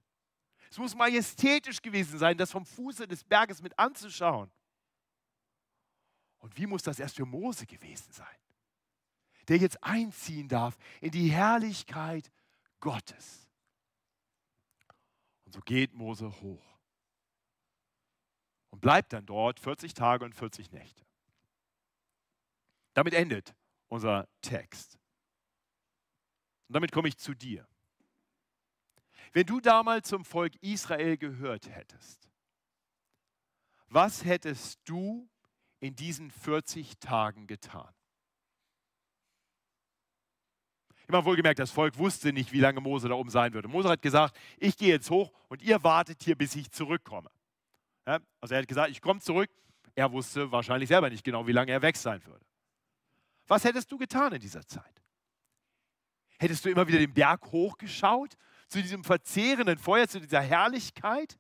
[0.70, 4.52] Es muss majestätisch gewesen sein, das vom Fuße des Berges mit anzuschauen.
[6.40, 8.26] Und wie muss das erst für Mose gewesen sein,
[9.48, 12.32] der jetzt einziehen darf in die Herrlichkeit
[12.80, 13.47] Gottes.
[15.48, 16.78] Und so geht Mose hoch
[18.70, 21.06] und bleibt dann dort 40 Tage und 40 Nächte.
[22.94, 23.56] Damit endet
[23.88, 25.00] unser Text.
[26.68, 27.66] Und damit komme ich zu dir.
[29.32, 32.30] Wenn du damals zum Volk Israel gehört hättest,
[33.88, 35.30] was hättest du
[35.80, 37.96] in diesen 40 Tagen getan?
[41.08, 43.70] Immer wohlgemerkt, das Volk wusste nicht, wie lange Mose da oben sein würde.
[43.70, 47.30] Mose hat gesagt, ich gehe jetzt hoch und ihr wartet hier, bis ich zurückkomme.
[48.06, 49.50] Ja, also er hat gesagt, ich komme zurück.
[49.96, 52.46] Er wusste wahrscheinlich selber nicht genau, wie lange er weg sein würde.
[53.48, 55.02] Was hättest du getan in dieser Zeit?
[56.40, 58.36] Hättest du immer wieder den Berg hochgeschaut
[58.68, 61.40] zu diesem verzehrenden Feuer, zu dieser Herrlichkeit,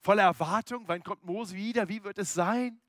[0.00, 2.80] voller Erwartung, wann kommt Mose wieder, wie wird es sein?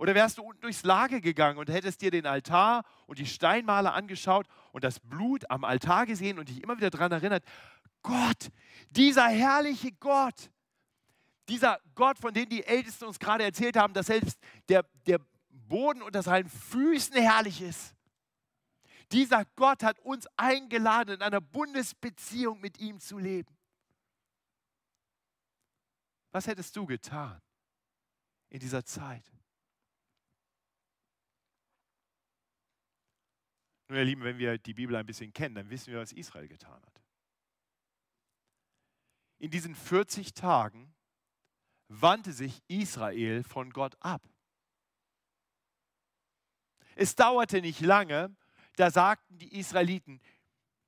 [0.00, 3.92] Oder wärst du unten durchs Lager gegangen und hättest dir den Altar und die Steinmale
[3.92, 7.44] angeschaut und das Blut am Altar gesehen und dich immer wieder daran erinnert,
[8.00, 8.48] Gott,
[8.88, 10.50] dieser herrliche Gott,
[11.50, 14.38] dieser Gott, von dem die Ältesten uns gerade erzählt haben, dass selbst
[14.70, 17.94] der, der Boden unter seinen Füßen herrlich ist.
[19.12, 23.54] Dieser Gott hat uns eingeladen, in einer Bundesbeziehung mit ihm zu leben.
[26.30, 27.42] Was hättest du getan
[28.48, 29.30] in dieser Zeit?
[33.90, 36.46] Nun, ihr Lieben, wenn wir die Bibel ein bisschen kennen, dann wissen wir, was Israel
[36.46, 37.02] getan hat.
[39.40, 40.94] In diesen 40 Tagen
[41.88, 44.22] wandte sich Israel von Gott ab.
[46.94, 48.32] Es dauerte nicht lange,
[48.76, 50.20] da sagten die Israeliten,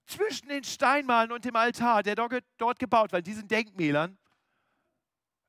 [0.06, 4.16] zwischen den Steinmalen und dem Altar, der dort gebaut war, diesen Denkmälern,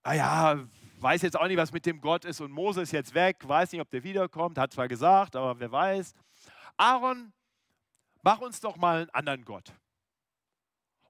[0.03, 0.67] naja, ah
[0.99, 3.73] weiß jetzt auch nicht, was mit dem Gott ist und Mose ist jetzt weg, weiß
[3.73, 6.15] nicht, ob der wiederkommt, hat zwar gesagt, aber wer weiß.
[6.77, 7.33] Aaron,
[8.23, 9.71] mach uns doch mal einen anderen Gott.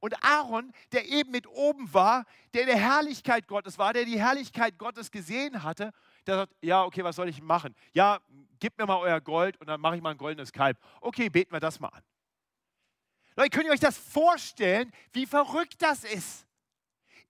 [0.04, 4.20] Und Aaron, der eben mit oben war, der in der Herrlichkeit Gottes war, der die
[4.20, 5.94] Herrlichkeit Gottes gesehen hatte,
[6.28, 7.74] der sagt, ja, okay, was soll ich machen?
[7.94, 8.20] Ja,
[8.60, 10.78] gebt mir mal euer Gold und dann mache ich mal ein goldenes Kalb.
[11.00, 12.04] Okay, beten wir das mal an.
[13.38, 16.46] Leute, könnt ihr euch das vorstellen, wie verrückt das ist?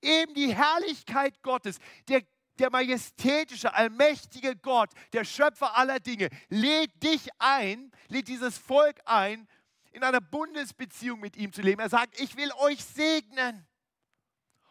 [0.02, 2.24] Eben die Herrlichkeit Gottes, der,
[2.58, 9.48] der majestätische, allmächtige Gott, der Schöpfer aller Dinge, lädt dich ein, lädt dieses Volk ein,
[9.94, 11.80] in einer Bundesbeziehung mit ihm zu leben.
[11.80, 13.68] Er sagt, ich will euch segnen.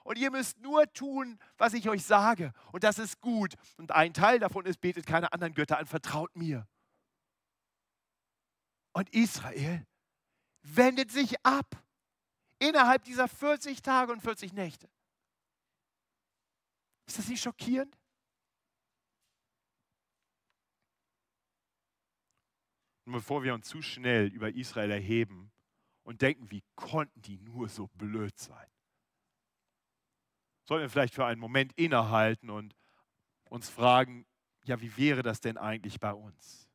[0.04, 2.52] Und ihr müsst nur tun, was ich euch sage.
[2.72, 3.54] Und das ist gut.
[3.76, 6.66] Und ein Teil davon ist, betet keine anderen Götter an, vertraut mir.
[8.92, 9.86] Und Israel
[10.62, 11.82] wendet sich ab
[12.58, 14.90] innerhalb dieser 40 Tage und 40 Nächte.
[17.06, 17.96] Ist das nicht schockierend?
[23.12, 25.52] Und bevor wir uns zu schnell über Israel erheben
[26.02, 28.66] und denken, wie konnten die nur so blöd sein,
[30.64, 32.74] sollten wir vielleicht für einen Moment innehalten und
[33.50, 34.24] uns fragen,
[34.64, 36.70] ja, wie wäre das denn eigentlich bei uns?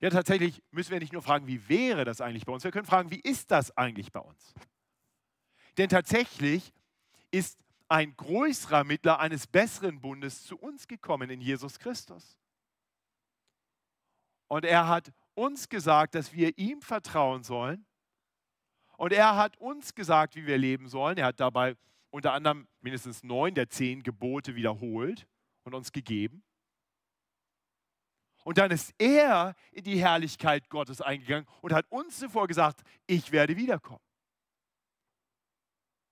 [0.00, 2.84] Ja, tatsächlich müssen wir nicht nur fragen, wie wäre das eigentlich bei uns, wir können
[2.84, 4.54] fragen, wie ist das eigentlich bei uns?
[5.78, 6.72] Denn tatsächlich
[7.30, 12.41] ist ein größerer Mittler eines besseren Bundes zu uns gekommen in Jesus Christus.
[14.52, 17.86] Und er hat uns gesagt, dass wir ihm vertrauen sollen.
[18.98, 21.16] Und er hat uns gesagt, wie wir leben sollen.
[21.16, 21.74] Er hat dabei
[22.10, 25.26] unter anderem mindestens neun der zehn Gebote wiederholt
[25.64, 26.44] und uns gegeben.
[28.44, 33.32] Und dann ist er in die Herrlichkeit Gottes eingegangen und hat uns zuvor gesagt, ich
[33.32, 34.04] werde wiederkommen.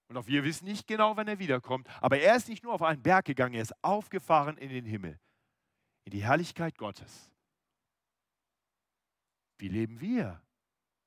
[0.08, 1.88] Und auch wir wissen nicht genau, wann er wiederkommt.
[2.00, 5.20] Aber er ist nicht nur auf einen Berg gegangen, er ist aufgefahren in den Himmel,
[6.06, 7.30] in die Herrlichkeit Gottes.
[9.60, 10.42] Wie leben wir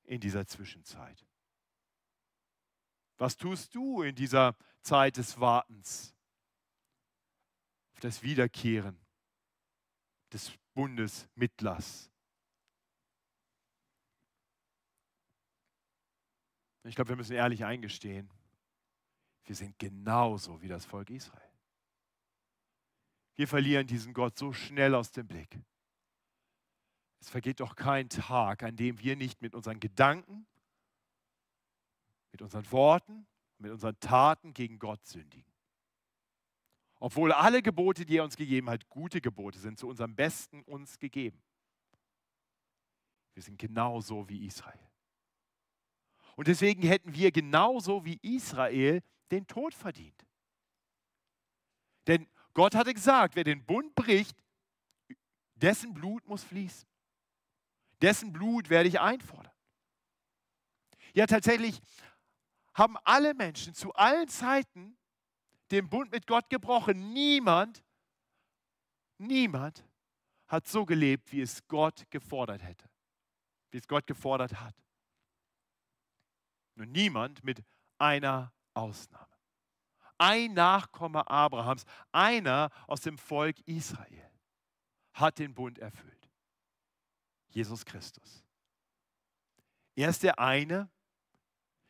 [0.04, 1.26] in dieser Zwischenzeit?
[3.18, 6.14] Was tust du in dieser Zeit des Wartens
[7.94, 8.96] auf das Wiederkehren
[10.32, 12.12] des Bundes Mittlers?
[16.84, 18.30] Ich glaube, wir müssen ehrlich eingestehen,
[19.46, 21.42] wir sind genauso wie das Volk Israel.
[23.34, 25.60] Wir verlieren diesen Gott so schnell aus dem Blick.
[27.24, 30.46] Es vergeht doch kein Tag, an dem wir nicht mit unseren Gedanken,
[32.34, 33.26] mit unseren Worten,
[33.60, 35.50] mit unseren Taten gegen Gott sündigen.
[37.00, 41.00] Obwohl alle Gebote, die er uns gegeben hat, gute Gebote sind, zu unserem Besten uns
[41.00, 41.42] gegeben.
[43.36, 44.92] Wir sind genauso wie Israel.
[46.36, 50.28] Und deswegen hätten wir genauso wie Israel den Tod verdient.
[52.06, 54.36] Denn Gott hatte gesagt, wer den Bund bricht,
[55.56, 56.92] dessen Blut muss fließen.
[58.04, 59.54] Dessen Blut werde ich einfordern.
[61.14, 61.80] Ja, tatsächlich
[62.74, 64.98] haben alle Menschen zu allen Zeiten
[65.72, 67.14] den Bund mit Gott gebrochen.
[67.14, 67.82] Niemand,
[69.18, 69.86] niemand
[70.48, 72.90] hat so gelebt, wie es Gott gefordert hätte,
[73.72, 74.76] wie es Gott gefordert hat.
[76.76, 77.64] Nur niemand mit
[78.00, 79.28] einer Ausnahme.
[80.18, 84.30] Ein Nachkomme Abrahams, einer aus dem Volk Israel,
[85.14, 86.23] hat den Bund erfüllt.
[87.54, 88.44] Jesus Christus.
[89.96, 90.90] Er ist der eine,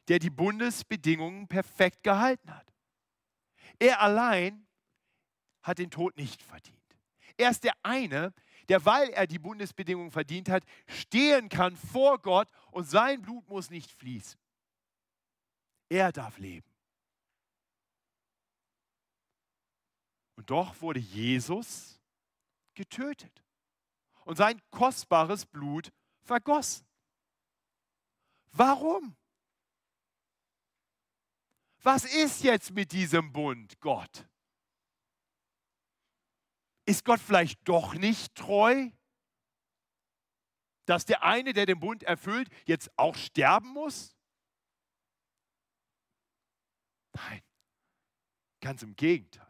[0.07, 2.73] der die Bundesbedingungen perfekt gehalten hat.
[3.79, 4.67] Er allein
[5.61, 6.77] hat den Tod nicht verdient.
[7.37, 8.33] Er ist der eine,
[8.69, 13.69] der, weil er die Bundesbedingungen verdient hat, stehen kann vor Gott und sein Blut muss
[13.69, 14.39] nicht fließen.
[15.89, 16.69] Er darf leben.
[20.35, 22.01] Und doch wurde Jesus
[22.73, 23.42] getötet
[24.25, 26.87] und sein kostbares Blut vergossen.
[28.51, 29.15] Warum?
[31.81, 34.27] Was ist jetzt mit diesem Bund, Gott?
[36.85, 38.89] Ist Gott vielleicht doch nicht treu?
[40.85, 44.15] Dass der eine, der den Bund erfüllt, jetzt auch sterben muss?
[47.13, 47.41] Nein,
[48.59, 49.42] ganz im Gegenteil.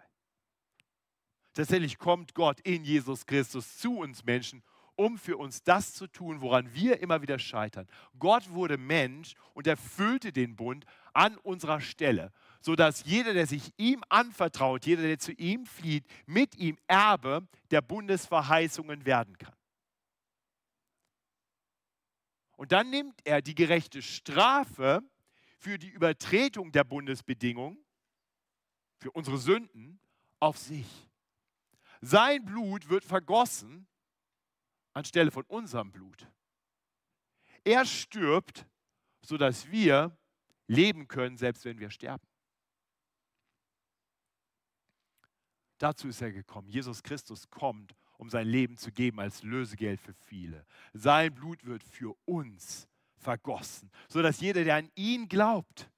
[1.54, 4.64] Tatsächlich kommt Gott in Jesus Christus zu uns Menschen,
[4.96, 7.88] um für uns das zu tun, woran wir immer wieder scheitern.
[8.20, 14.04] Gott wurde Mensch und erfüllte den Bund an unserer Stelle, sodass jeder, der sich ihm
[14.10, 19.56] anvertraut, jeder, der zu ihm flieht, mit ihm Erbe der Bundesverheißungen werden kann.
[22.56, 25.02] Und dann nimmt er die gerechte Strafe
[25.58, 27.78] für die Übertretung der Bundesbedingungen,
[29.00, 30.00] für unsere Sünden,
[30.40, 30.88] auf sich.
[32.06, 33.88] Sein Blut wird vergossen
[34.92, 36.28] anstelle von unserem Blut.
[37.64, 38.68] Er stirbt,
[39.22, 40.18] sodass wir
[40.68, 42.28] leben können, selbst wenn wir sterben.
[45.78, 46.68] Dazu ist er gekommen.
[46.68, 50.66] Jesus Christus kommt, um sein Leben zu geben als Lösegeld für viele.
[50.92, 52.86] Sein Blut wird für uns
[53.16, 55.90] vergossen, sodass jeder, der an ihn glaubt,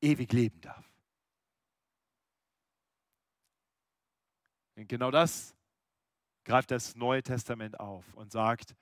[0.00, 0.91] ewig leben darf.
[4.82, 5.54] Und genau das
[6.44, 8.74] greift das Neue Testament auf und sagt,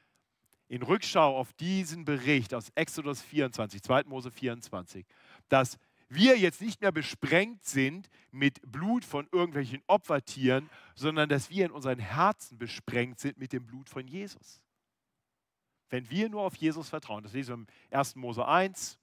[0.66, 4.04] in Rückschau auf diesen Bericht aus Exodus 24, 2.
[4.04, 5.04] Mose 24,
[5.50, 5.76] dass
[6.08, 11.70] wir jetzt nicht mehr besprengt sind mit Blut von irgendwelchen Opfertieren, sondern dass wir in
[11.70, 14.62] unseren Herzen besprengt sind mit dem Blut von Jesus.
[15.90, 17.54] Wenn wir nur auf Jesus vertrauen, das lesen wir
[17.90, 18.16] im 1.
[18.16, 18.98] Mose 1,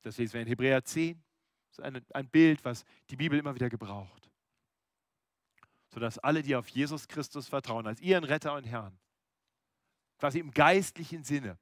[0.00, 1.22] das lesen wir in Hebräer 10,
[1.68, 4.21] das ist ein, ein Bild, was die Bibel immer wieder gebraucht.
[5.92, 8.98] Sodass alle, die auf Jesus Christus vertrauen, als ihren Retter und Herrn,
[10.18, 11.58] quasi im geistlichen Sinne,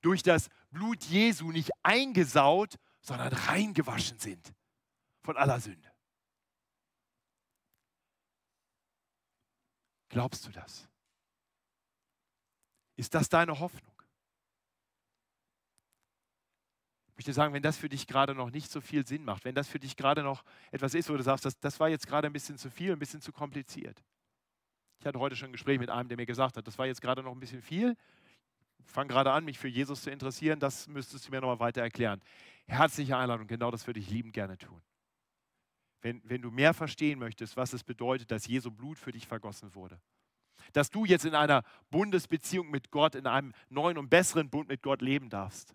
[0.00, 4.54] durch das Blut Jesu nicht eingesaut, sondern reingewaschen sind
[5.20, 5.90] von aller Sünde.
[10.08, 10.88] Glaubst du das?
[12.96, 14.02] Ist das deine Hoffnung?
[17.06, 19.54] Ich möchte sagen, wenn das für dich gerade noch nicht so viel Sinn macht, wenn
[19.54, 22.26] das für dich gerade noch etwas ist, wo du sagst, das, das war jetzt gerade
[22.26, 24.02] ein bisschen zu viel, ein bisschen zu kompliziert,
[25.00, 27.00] ich hatte heute schon ein Gespräch mit einem, der mir gesagt hat, das war jetzt
[27.00, 27.96] gerade noch ein bisschen viel.
[28.84, 30.60] Ich fange gerade an, mich für Jesus zu interessieren.
[30.60, 32.20] Das müsstest du mir nochmal weiter erklären.
[32.66, 34.82] Herzliche Einladung, genau das würde ich liebend gerne tun.
[36.02, 39.74] Wenn, wenn du mehr verstehen möchtest, was es bedeutet, dass Jesu Blut für dich vergossen
[39.74, 40.00] wurde,
[40.74, 44.82] dass du jetzt in einer Bundesbeziehung mit Gott, in einem neuen und besseren Bund mit
[44.82, 45.74] Gott leben darfst,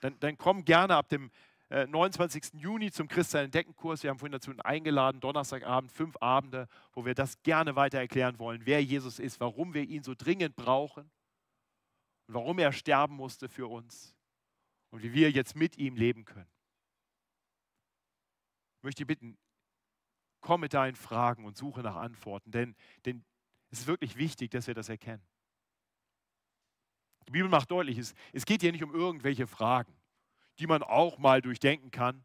[0.00, 1.30] dann, dann komm gerne ab dem
[1.70, 2.54] 29.
[2.54, 4.02] Äh, Juni zum Christsein entdecken Kurs.
[4.02, 8.62] Wir haben vorhin dazu eingeladen, Donnerstagabend, fünf Abende, wo wir das gerne weiter erklären wollen,
[8.64, 11.10] wer Jesus ist, warum wir ihn so dringend brauchen
[12.26, 14.16] und warum er sterben musste für uns
[14.90, 16.50] und wie wir jetzt mit ihm leben können.
[18.78, 19.38] Ich möchte bitten,
[20.40, 23.24] komm mit deinen Fragen und suche nach Antworten, denn, denn
[23.70, 25.22] es ist wirklich wichtig, dass wir das erkennen.
[27.26, 30.00] Die Bibel macht deutlich, es, es geht hier nicht um irgendwelche Fragen
[30.60, 32.24] die man auch mal durchdenken kann.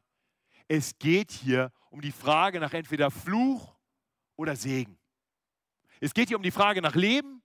[0.68, 3.80] Es geht hier um die Frage nach entweder Fluch
[4.36, 5.00] oder Segen.
[6.02, 7.42] Es geht hier um die Frage nach Leben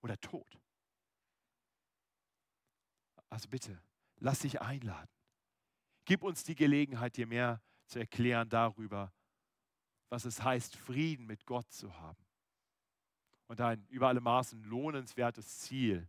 [0.00, 0.58] oder Tod.
[3.28, 3.78] Also bitte,
[4.16, 5.10] lass dich einladen.
[6.06, 9.12] Gib uns die Gelegenheit, dir mehr zu erklären darüber,
[10.08, 12.24] was es heißt, Frieden mit Gott zu haben.
[13.46, 16.08] Und ein über alle Maßen lohnenswertes Ziel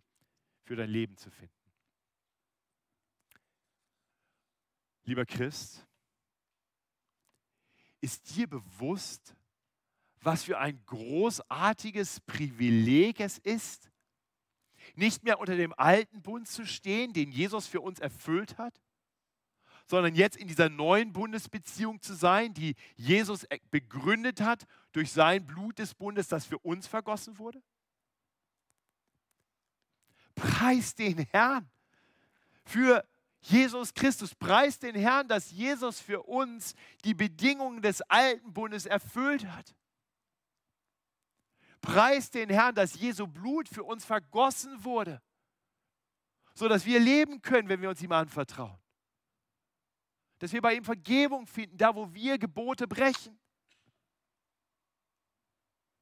[0.69, 1.51] für dein Leben zu finden.
[5.03, 5.83] Lieber Christ,
[8.01, 9.35] ist dir bewusst,
[10.21, 13.89] was für ein großartiges Privileg es ist,
[14.93, 18.79] nicht mehr unter dem alten Bund zu stehen, den Jesus für uns erfüllt hat,
[19.87, 25.79] sondern jetzt in dieser neuen Bundesbeziehung zu sein, die Jesus begründet hat durch sein Blut
[25.79, 27.59] des Bundes, das für uns vergossen wurde?
[30.39, 31.69] Preis den Herrn
[32.63, 33.05] für
[33.41, 34.35] Jesus Christus.
[34.35, 39.75] Preist den Herrn, dass Jesus für uns die Bedingungen des alten Bundes erfüllt hat.
[41.81, 45.21] Preist den Herrn, dass Jesu Blut für uns vergossen wurde,
[46.53, 48.77] sodass wir leben können, wenn wir uns ihm anvertrauen.
[50.39, 53.39] Dass wir bei ihm Vergebung finden, da wo wir Gebote brechen.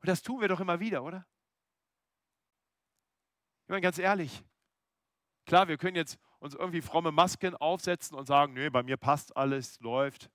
[0.01, 1.25] Und das tun wir doch immer wieder, oder?
[3.67, 4.45] Ich meine, ganz ehrlich,
[5.45, 9.35] klar, wir können jetzt uns irgendwie fromme Masken aufsetzen und sagen, nee, bei mir passt
[9.35, 10.29] alles, läuft.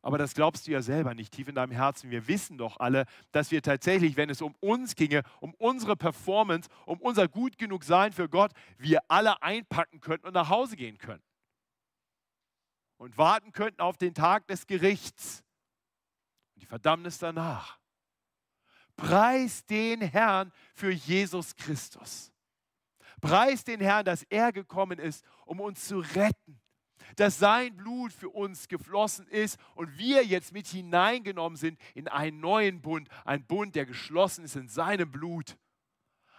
[0.00, 2.10] Aber das glaubst du ja selber nicht tief in deinem Herzen.
[2.10, 6.70] Wir wissen doch alle, dass wir tatsächlich, wenn es um uns ginge, um unsere Performance,
[6.86, 10.96] um unser gut genug Sein für Gott, wir alle einpacken könnten und nach Hause gehen
[10.96, 11.28] könnten.
[12.96, 15.44] Und warten könnten auf den Tag des Gerichts
[16.54, 17.83] und die Verdammnis danach.
[18.96, 22.32] Preis den Herrn für Jesus Christus.
[23.20, 26.60] Preis den Herrn, dass er gekommen ist, um uns zu retten.
[27.16, 32.40] Dass sein Blut für uns geflossen ist und wir jetzt mit hineingenommen sind in einen
[32.40, 33.08] neuen Bund.
[33.24, 35.56] Ein Bund, der geschlossen ist in seinem Blut.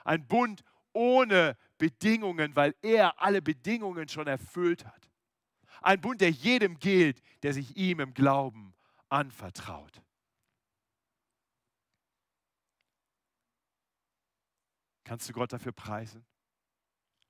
[0.03, 5.10] Ein Bund ohne Bedingungen, weil er alle Bedingungen schon erfüllt hat.
[5.82, 8.74] Ein Bund, der jedem gilt, der sich ihm im Glauben
[9.10, 10.01] anvertraut.
[15.06, 16.26] Kannst du Gott dafür preisen?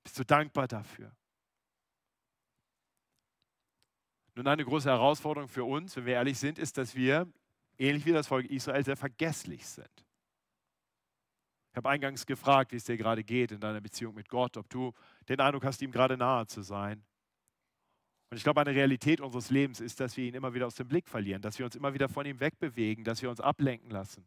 [0.02, 1.14] Bist du dankbar dafür?
[4.34, 7.26] Nun, eine große Herausforderung für uns, wenn wir ehrlich sind, ist, dass wir,
[7.78, 10.04] ähnlich wie das Volk Israel, sehr vergesslich sind.
[11.70, 14.68] Ich habe eingangs gefragt, wie es dir gerade geht in deiner Beziehung mit Gott, ob
[14.70, 14.92] du
[15.28, 17.04] den Eindruck hast, ihm gerade nahe zu sein.
[18.30, 20.88] Und ich glaube, eine Realität unseres Lebens ist, dass wir ihn immer wieder aus dem
[20.88, 24.26] Blick verlieren, dass wir uns immer wieder von ihm wegbewegen, dass wir uns ablenken lassen.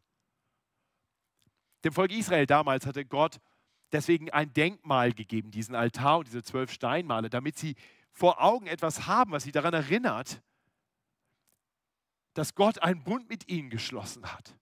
[1.84, 3.40] Dem Volk Israel damals hatte Gott
[3.92, 7.74] deswegen ein Denkmal gegeben, diesen Altar und diese zwölf Steinmale, damit sie
[8.12, 10.42] vor Augen etwas haben, was sie daran erinnert,
[12.34, 14.56] dass Gott einen Bund mit ihnen geschlossen hat.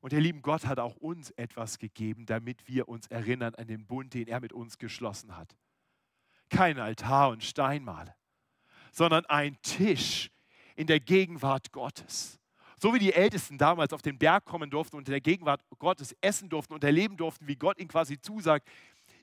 [0.00, 3.86] Und der liebe Gott hat auch uns etwas gegeben, damit wir uns erinnern an den
[3.86, 5.56] Bund, den er mit uns geschlossen hat.
[6.48, 8.14] Kein Altar und Steinmale,
[8.92, 10.30] sondern ein Tisch
[10.74, 12.39] in der Gegenwart Gottes.
[12.80, 16.16] So wie die Ältesten damals auf den Berg kommen durften und in der Gegenwart Gottes
[16.22, 18.66] essen durften und erleben durften, wie Gott ihnen quasi zusagt,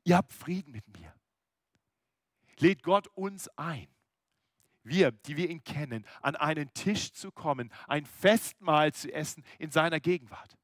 [0.03, 1.11] ihr habt Frieden mit mir.
[2.59, 3.87] Lädt Gott uns ein,
[4.83, 9.71] wir, die wir ihn kennen, an einen Tisch zu kommen, ein Festmahl zu essen in
[9.71, 10.55] seiner Gegenwart.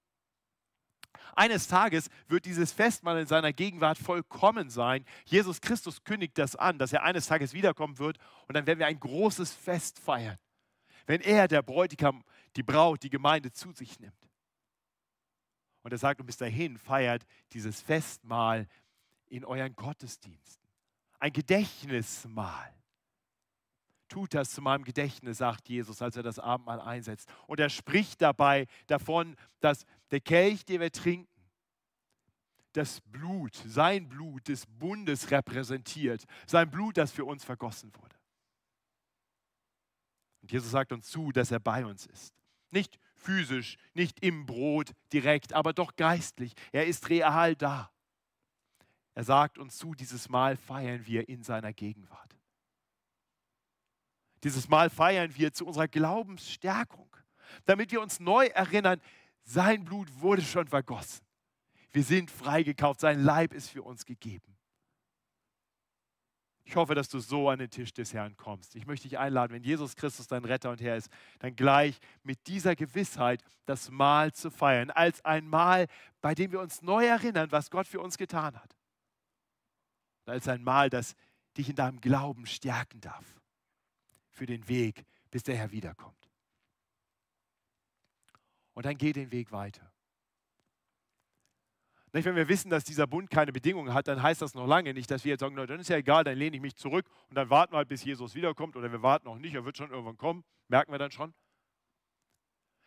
[1.36, 5.04] Eines Tages wird dieses Festmahl in seiner Gegenwart vollkommen sein.
[5.26, 8.86] Jesus Christus kündigt das an, dass er eines Tages wiederkommen wird und dann werden wir
[8.86, 10.38] ein großes Fest feiern.
[11.06, 12.24] Wenn er, der Bräutigam,
[12.56, 14.14] die Braut, die Gemeinde zu sich nimmt.
[15.82, 18.68] Und er sagt, und bis dahin feiert dieses Festmahl
[19.28, 20.68] in euren Gottesdiensten.
[21.20, 22.74] Ein Gedächtnismahl.
[24.08, 27.28] Tut das zu meinem Gedächtnis, sagt Jesus, als er das Abendmahl einsetzt.
[27.48, 31.28] Und er spricht dabei davon, dass der Kelch, den wir trinken,
[32.74, 36.26] das Blut, sein Blut des Bundes repräsentiert.
[36.48, 38.16] Sein Blut, das für uns vergossen wurde.
[40.42, 42.34] Und Jesus sagt uns zu, dass er bei uns ist.
[42.74, 46.54] Nicht physisch, nicht im Brot direkt, aber doch geistlich.
[46.72, 47.92] Er ist real da.
[49.14, 52.36] Er sagt uns zu, dieses Mal feiern wir in seiner Gegenwart.
[54.44, 57.16] Dieses Mal feiern wir zu unserer Glaubensstärkung,
[57.66, 59.00] damit wir uns neu erinnern,
[59.44, 61.24] sein Blut wurde schon vergossen.
[61.92, 64.58] Wir sind freigekauft, sein Leib ist für uns gegeben.
[66.66, 68.76] Ich hoffe, dass du so an den Tisch des Herrn kommst.
[68.76, 71.10] Ich möchte dich einladen, wenn Jesus Christus dein Retter und Herr ist,
[71.40, 75.88] dann gleich mit dieser Gewissheit das Mahl zu feiern, als ein Mahl,
[76.22, 78.78] bei dem wir uns neu erinnern, was Gott für uns getan hat.
[80.26, 81.16] Und als ein Mahl, das
[81.58, 83.42] dich in deinem Glauben stärken darf
[84.32, 86.30] für den Weg, bis der Herr wiederkommt.
[88.74, 89.93] Und dann geh den Weg weiter.
[92.14, 94.94] Nicht, wenn wir wissen, dass dieser Bund keine Bedingungen hat, dann heißt das noch lange
[94.94, 97.08] nicht, dass wir jetzt sagen, na, dann ist ja egal, dann lehne ich mich zurück
[97.30, 99.78] und dann warten wir halt, bis Jesus wiederkommt oder wir warten auch nicht, er wird
[99.78, 101.34] schon irgendwann kommen, merken wir dann schon.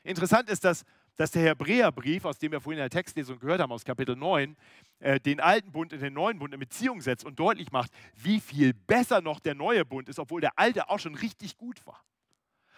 [0.05, 0.85] Interessant ist, dass,
[1.17, 4.57] dass der Hebräerbrief, aus dem wir vorhin in der Textlesung gehört haben, aus Kapitel 9,
[5.01, 8.39] äh, den alten Bund in den neuen Bund in Beziehung setzt und deutlich macht, wie
[8.39, 12.01] viel besser noch der neue Bund ist, obwohl der alte auch schon richtig gut war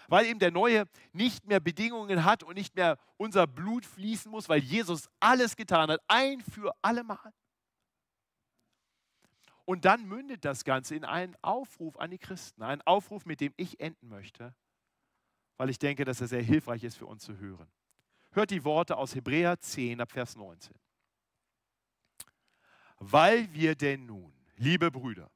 [0.09, 4.49] weil eben der Neue nicht mehr Bedingungen hat und nicht mehr unser Blut fließen muss,
[4.49, 7.33] weil Jesus alles getan hat, ein für allemal.
[9.67, 13.53] Und dann mündet das Ganze in einen Aufruf an die Christen, einen Aufruf, mit dem
[13.57, 14.55] ich enden möchte,
[15.59, 17.71] weil ich denke, dass er sehr hilfreich ist für uns zu hören.
[18.31, 20.75] Hört die Worte aus Hebräer 10 ab Vers 19.
[22.99, 25.31] Weil wir denn nun, liebe Brüder,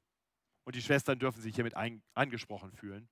[0.64, 1.75] und die Schwestern dürfen sich hiermit
[2.14, 3.09] angesprochen fühlen,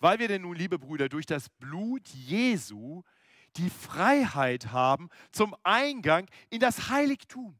[0.00, 3.02] weil wir denn nun, liebe Brüder, durch das Blut Jesu
[3.56, 7.58] die Freiheit haben zum Eingang in das Heiligtum,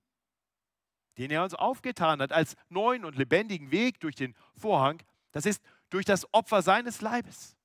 [1.16, 5.62] den er uns aufgetan hat als neuen und lebendigen Weg durch den Vorhang, das ist
[5.90, 7.56] durch das Opfer seines Leibes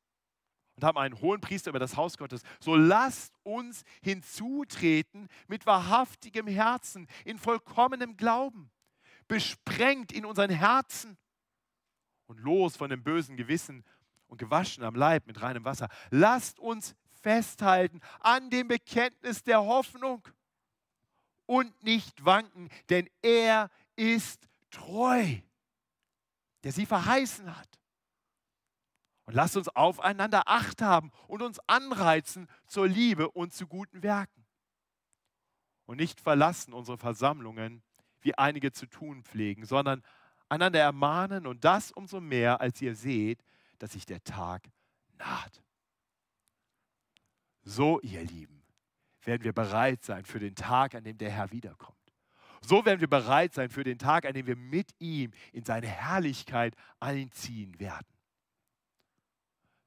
[0.75, 2.41] und haben einen hohen Priester über das Haus Gottes.
[2.59, 8.71] So lasst uns hinzutreten mit wahrhaftigem Herzen, in vollkommenem Glauben,
[9.27, 11.17] besprengt in unseren Herzen
[12.25, 13.83] und los von dem bösen Gewissen
[14.33, 15.89] und gewaschen am Leib mit reinem Wasser.
[16.09, 20.27] Lasst uns festhalten an dem Bekenntnis der Hoffnung
[21.45, 25.23] und nicht wanken, denn er ist treu,
[26.63, 27.79] der sie verheißen hat.
[29.25, 34.47] Und lasst uns aufeinander Acht haben und uns anreizen zur Liebe und zu guten Werken.
[35.85, 37.83] Und nicht verlassen unsere Versammlungen,
[38.21, 40.01] wie einige zu tun pflegen, sondern
[40.49, 43.43] einander ermahnen und das umso mehr, als ihr seht,
[43.79, 44.69] dass sich der Tag
[45.17, 45.63] naht.
[47.63, 48.63] So, ihr Lieben,
[49.23, 51.97] werden wir bereit sein für den Tag, an dem der Herr wiederkommt.
[52.61, 55.87] So werden wir bereit sein für den Tag, an dem wir mit ihm in seine
[55.87, 58.07] Herrlichkeit einziehen werden.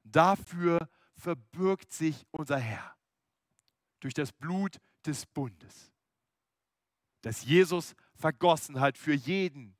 [0.03, 2.95] Dafür verbirgt sich unser Herr
[3.99, 5.91] durch das Blut des Bundes,
[7.21, 9.75] das Jesus vergossen hat für jeden,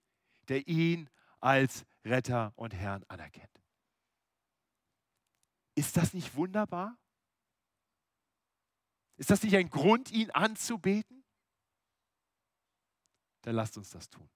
[0.47, 3.47] der ihn als Retter und Herrn anerkennt.
[5.77, 6.97] Ist das nicht wunderbar?
[9.15, 11.23] Ist das nicht ein Grund, ihn anzubeten?
[13.43, 14.27] Dann lasst uns das tun.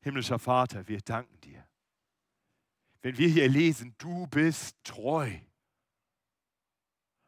[0.00, 1.68] Himmlischer Vater, wir danken dir.
[3.02, 5.30] Wenn wir hier lesen, du bist treu.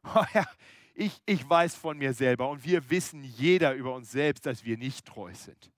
[0.03, 0.51] Oh ja,
[0.95, 4.79] ich, ich weiß von mir selber und wir wissen jeder über uns selbst, dass wir
[4.79, 5.71] nicht treu sind.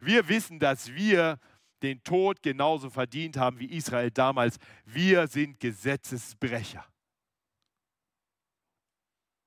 [0.00, 1.38] Wir wissen, dass wir
[1.82, 4.56] den Tod genauso verdient haben wie Israel damals.
[4.84, 6.84] Wir sind Gesetzesbrecher.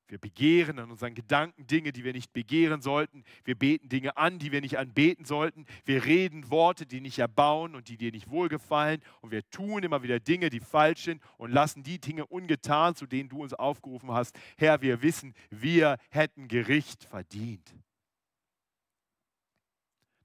[0.10, 3.24] Wir begehren in unseren Gedanken Dinge, die wir nicht begehren sollten.
[3.44, 5.68] Wir beten Dinge an, die wir nicht anbeten sollten.
[5.86, 9.02] Wir reden Worte, die nicht erbauen und die dir nicht wohlgefallen.
[9.22, 13.06] Und wir tun immer wieder Dinge, die falsch sind und lassen die Dinge ungetan, zu
[13.06, 14.36] denen du uns aufgerufen hast.
[14.58, 17.76] Herr, wir wissen, wir hätten Gericht verdient.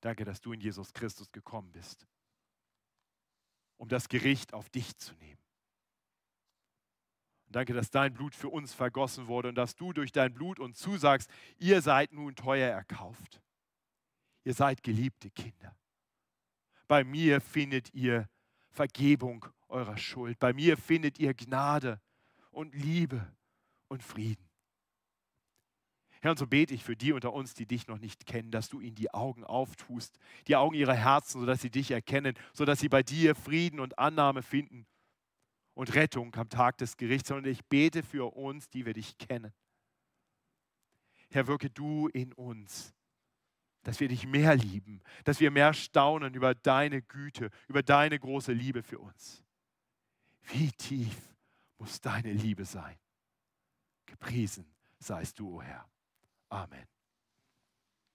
[0.05, 2.07] Danke, dass du in Jesus Christus gekommen bist,
[3.79, 5.41] um das Gericht auf dich zu nehmen.
[7.47, 10.79] Danke, dass dein Blut für uns vergossen wurde und dass du durch dein Blut uns
[10.79, 13.41] zusagst, ihr seid nun teuer erkauft.
[14.45, 15.75] Ihr seid geliebte Kinder.
[16.87, 18.29] Bei mir findet ihr
[18.69, 20.39] Vergebung eurer Schuld.
[20.39, 21.99] Bei mir findet ihr Gnade
[22.51, 23.35] und Liebe
[23.89, 24.51] und Frieden.
[26.25, 28.71] Herr, und so bete ich für die unter uns, die dich noch nicht kennen, dass
[28.71, 32.89] du ihnen die Augen auftust, die Augen ihrer Herzen, sodass sie dich erkennen, sodass sie
[32.89, 34.87] bei dir Frieden und Annahme finden
[35.75, 39.53] und Rettung am Tag des Gerichts, sondern ich bete für uns, die wir dich kennen.
[41.29, 42.95] Herr, wirke du in uns,
[43.83, 48.55] dass wir dich mehr lieben, dass wir mehr staunen über deine Güte, über deine große
[48.55, 49.45] Liebe für uns.
[50.45, 51.37] Wie tief
[51.77, 52.97] muss deine Liebe sein?
[54.07, 54.65] Gepriesen
[54.99, 55.87] seist du, o oh Herr.
[56.55, 56.94] Amen.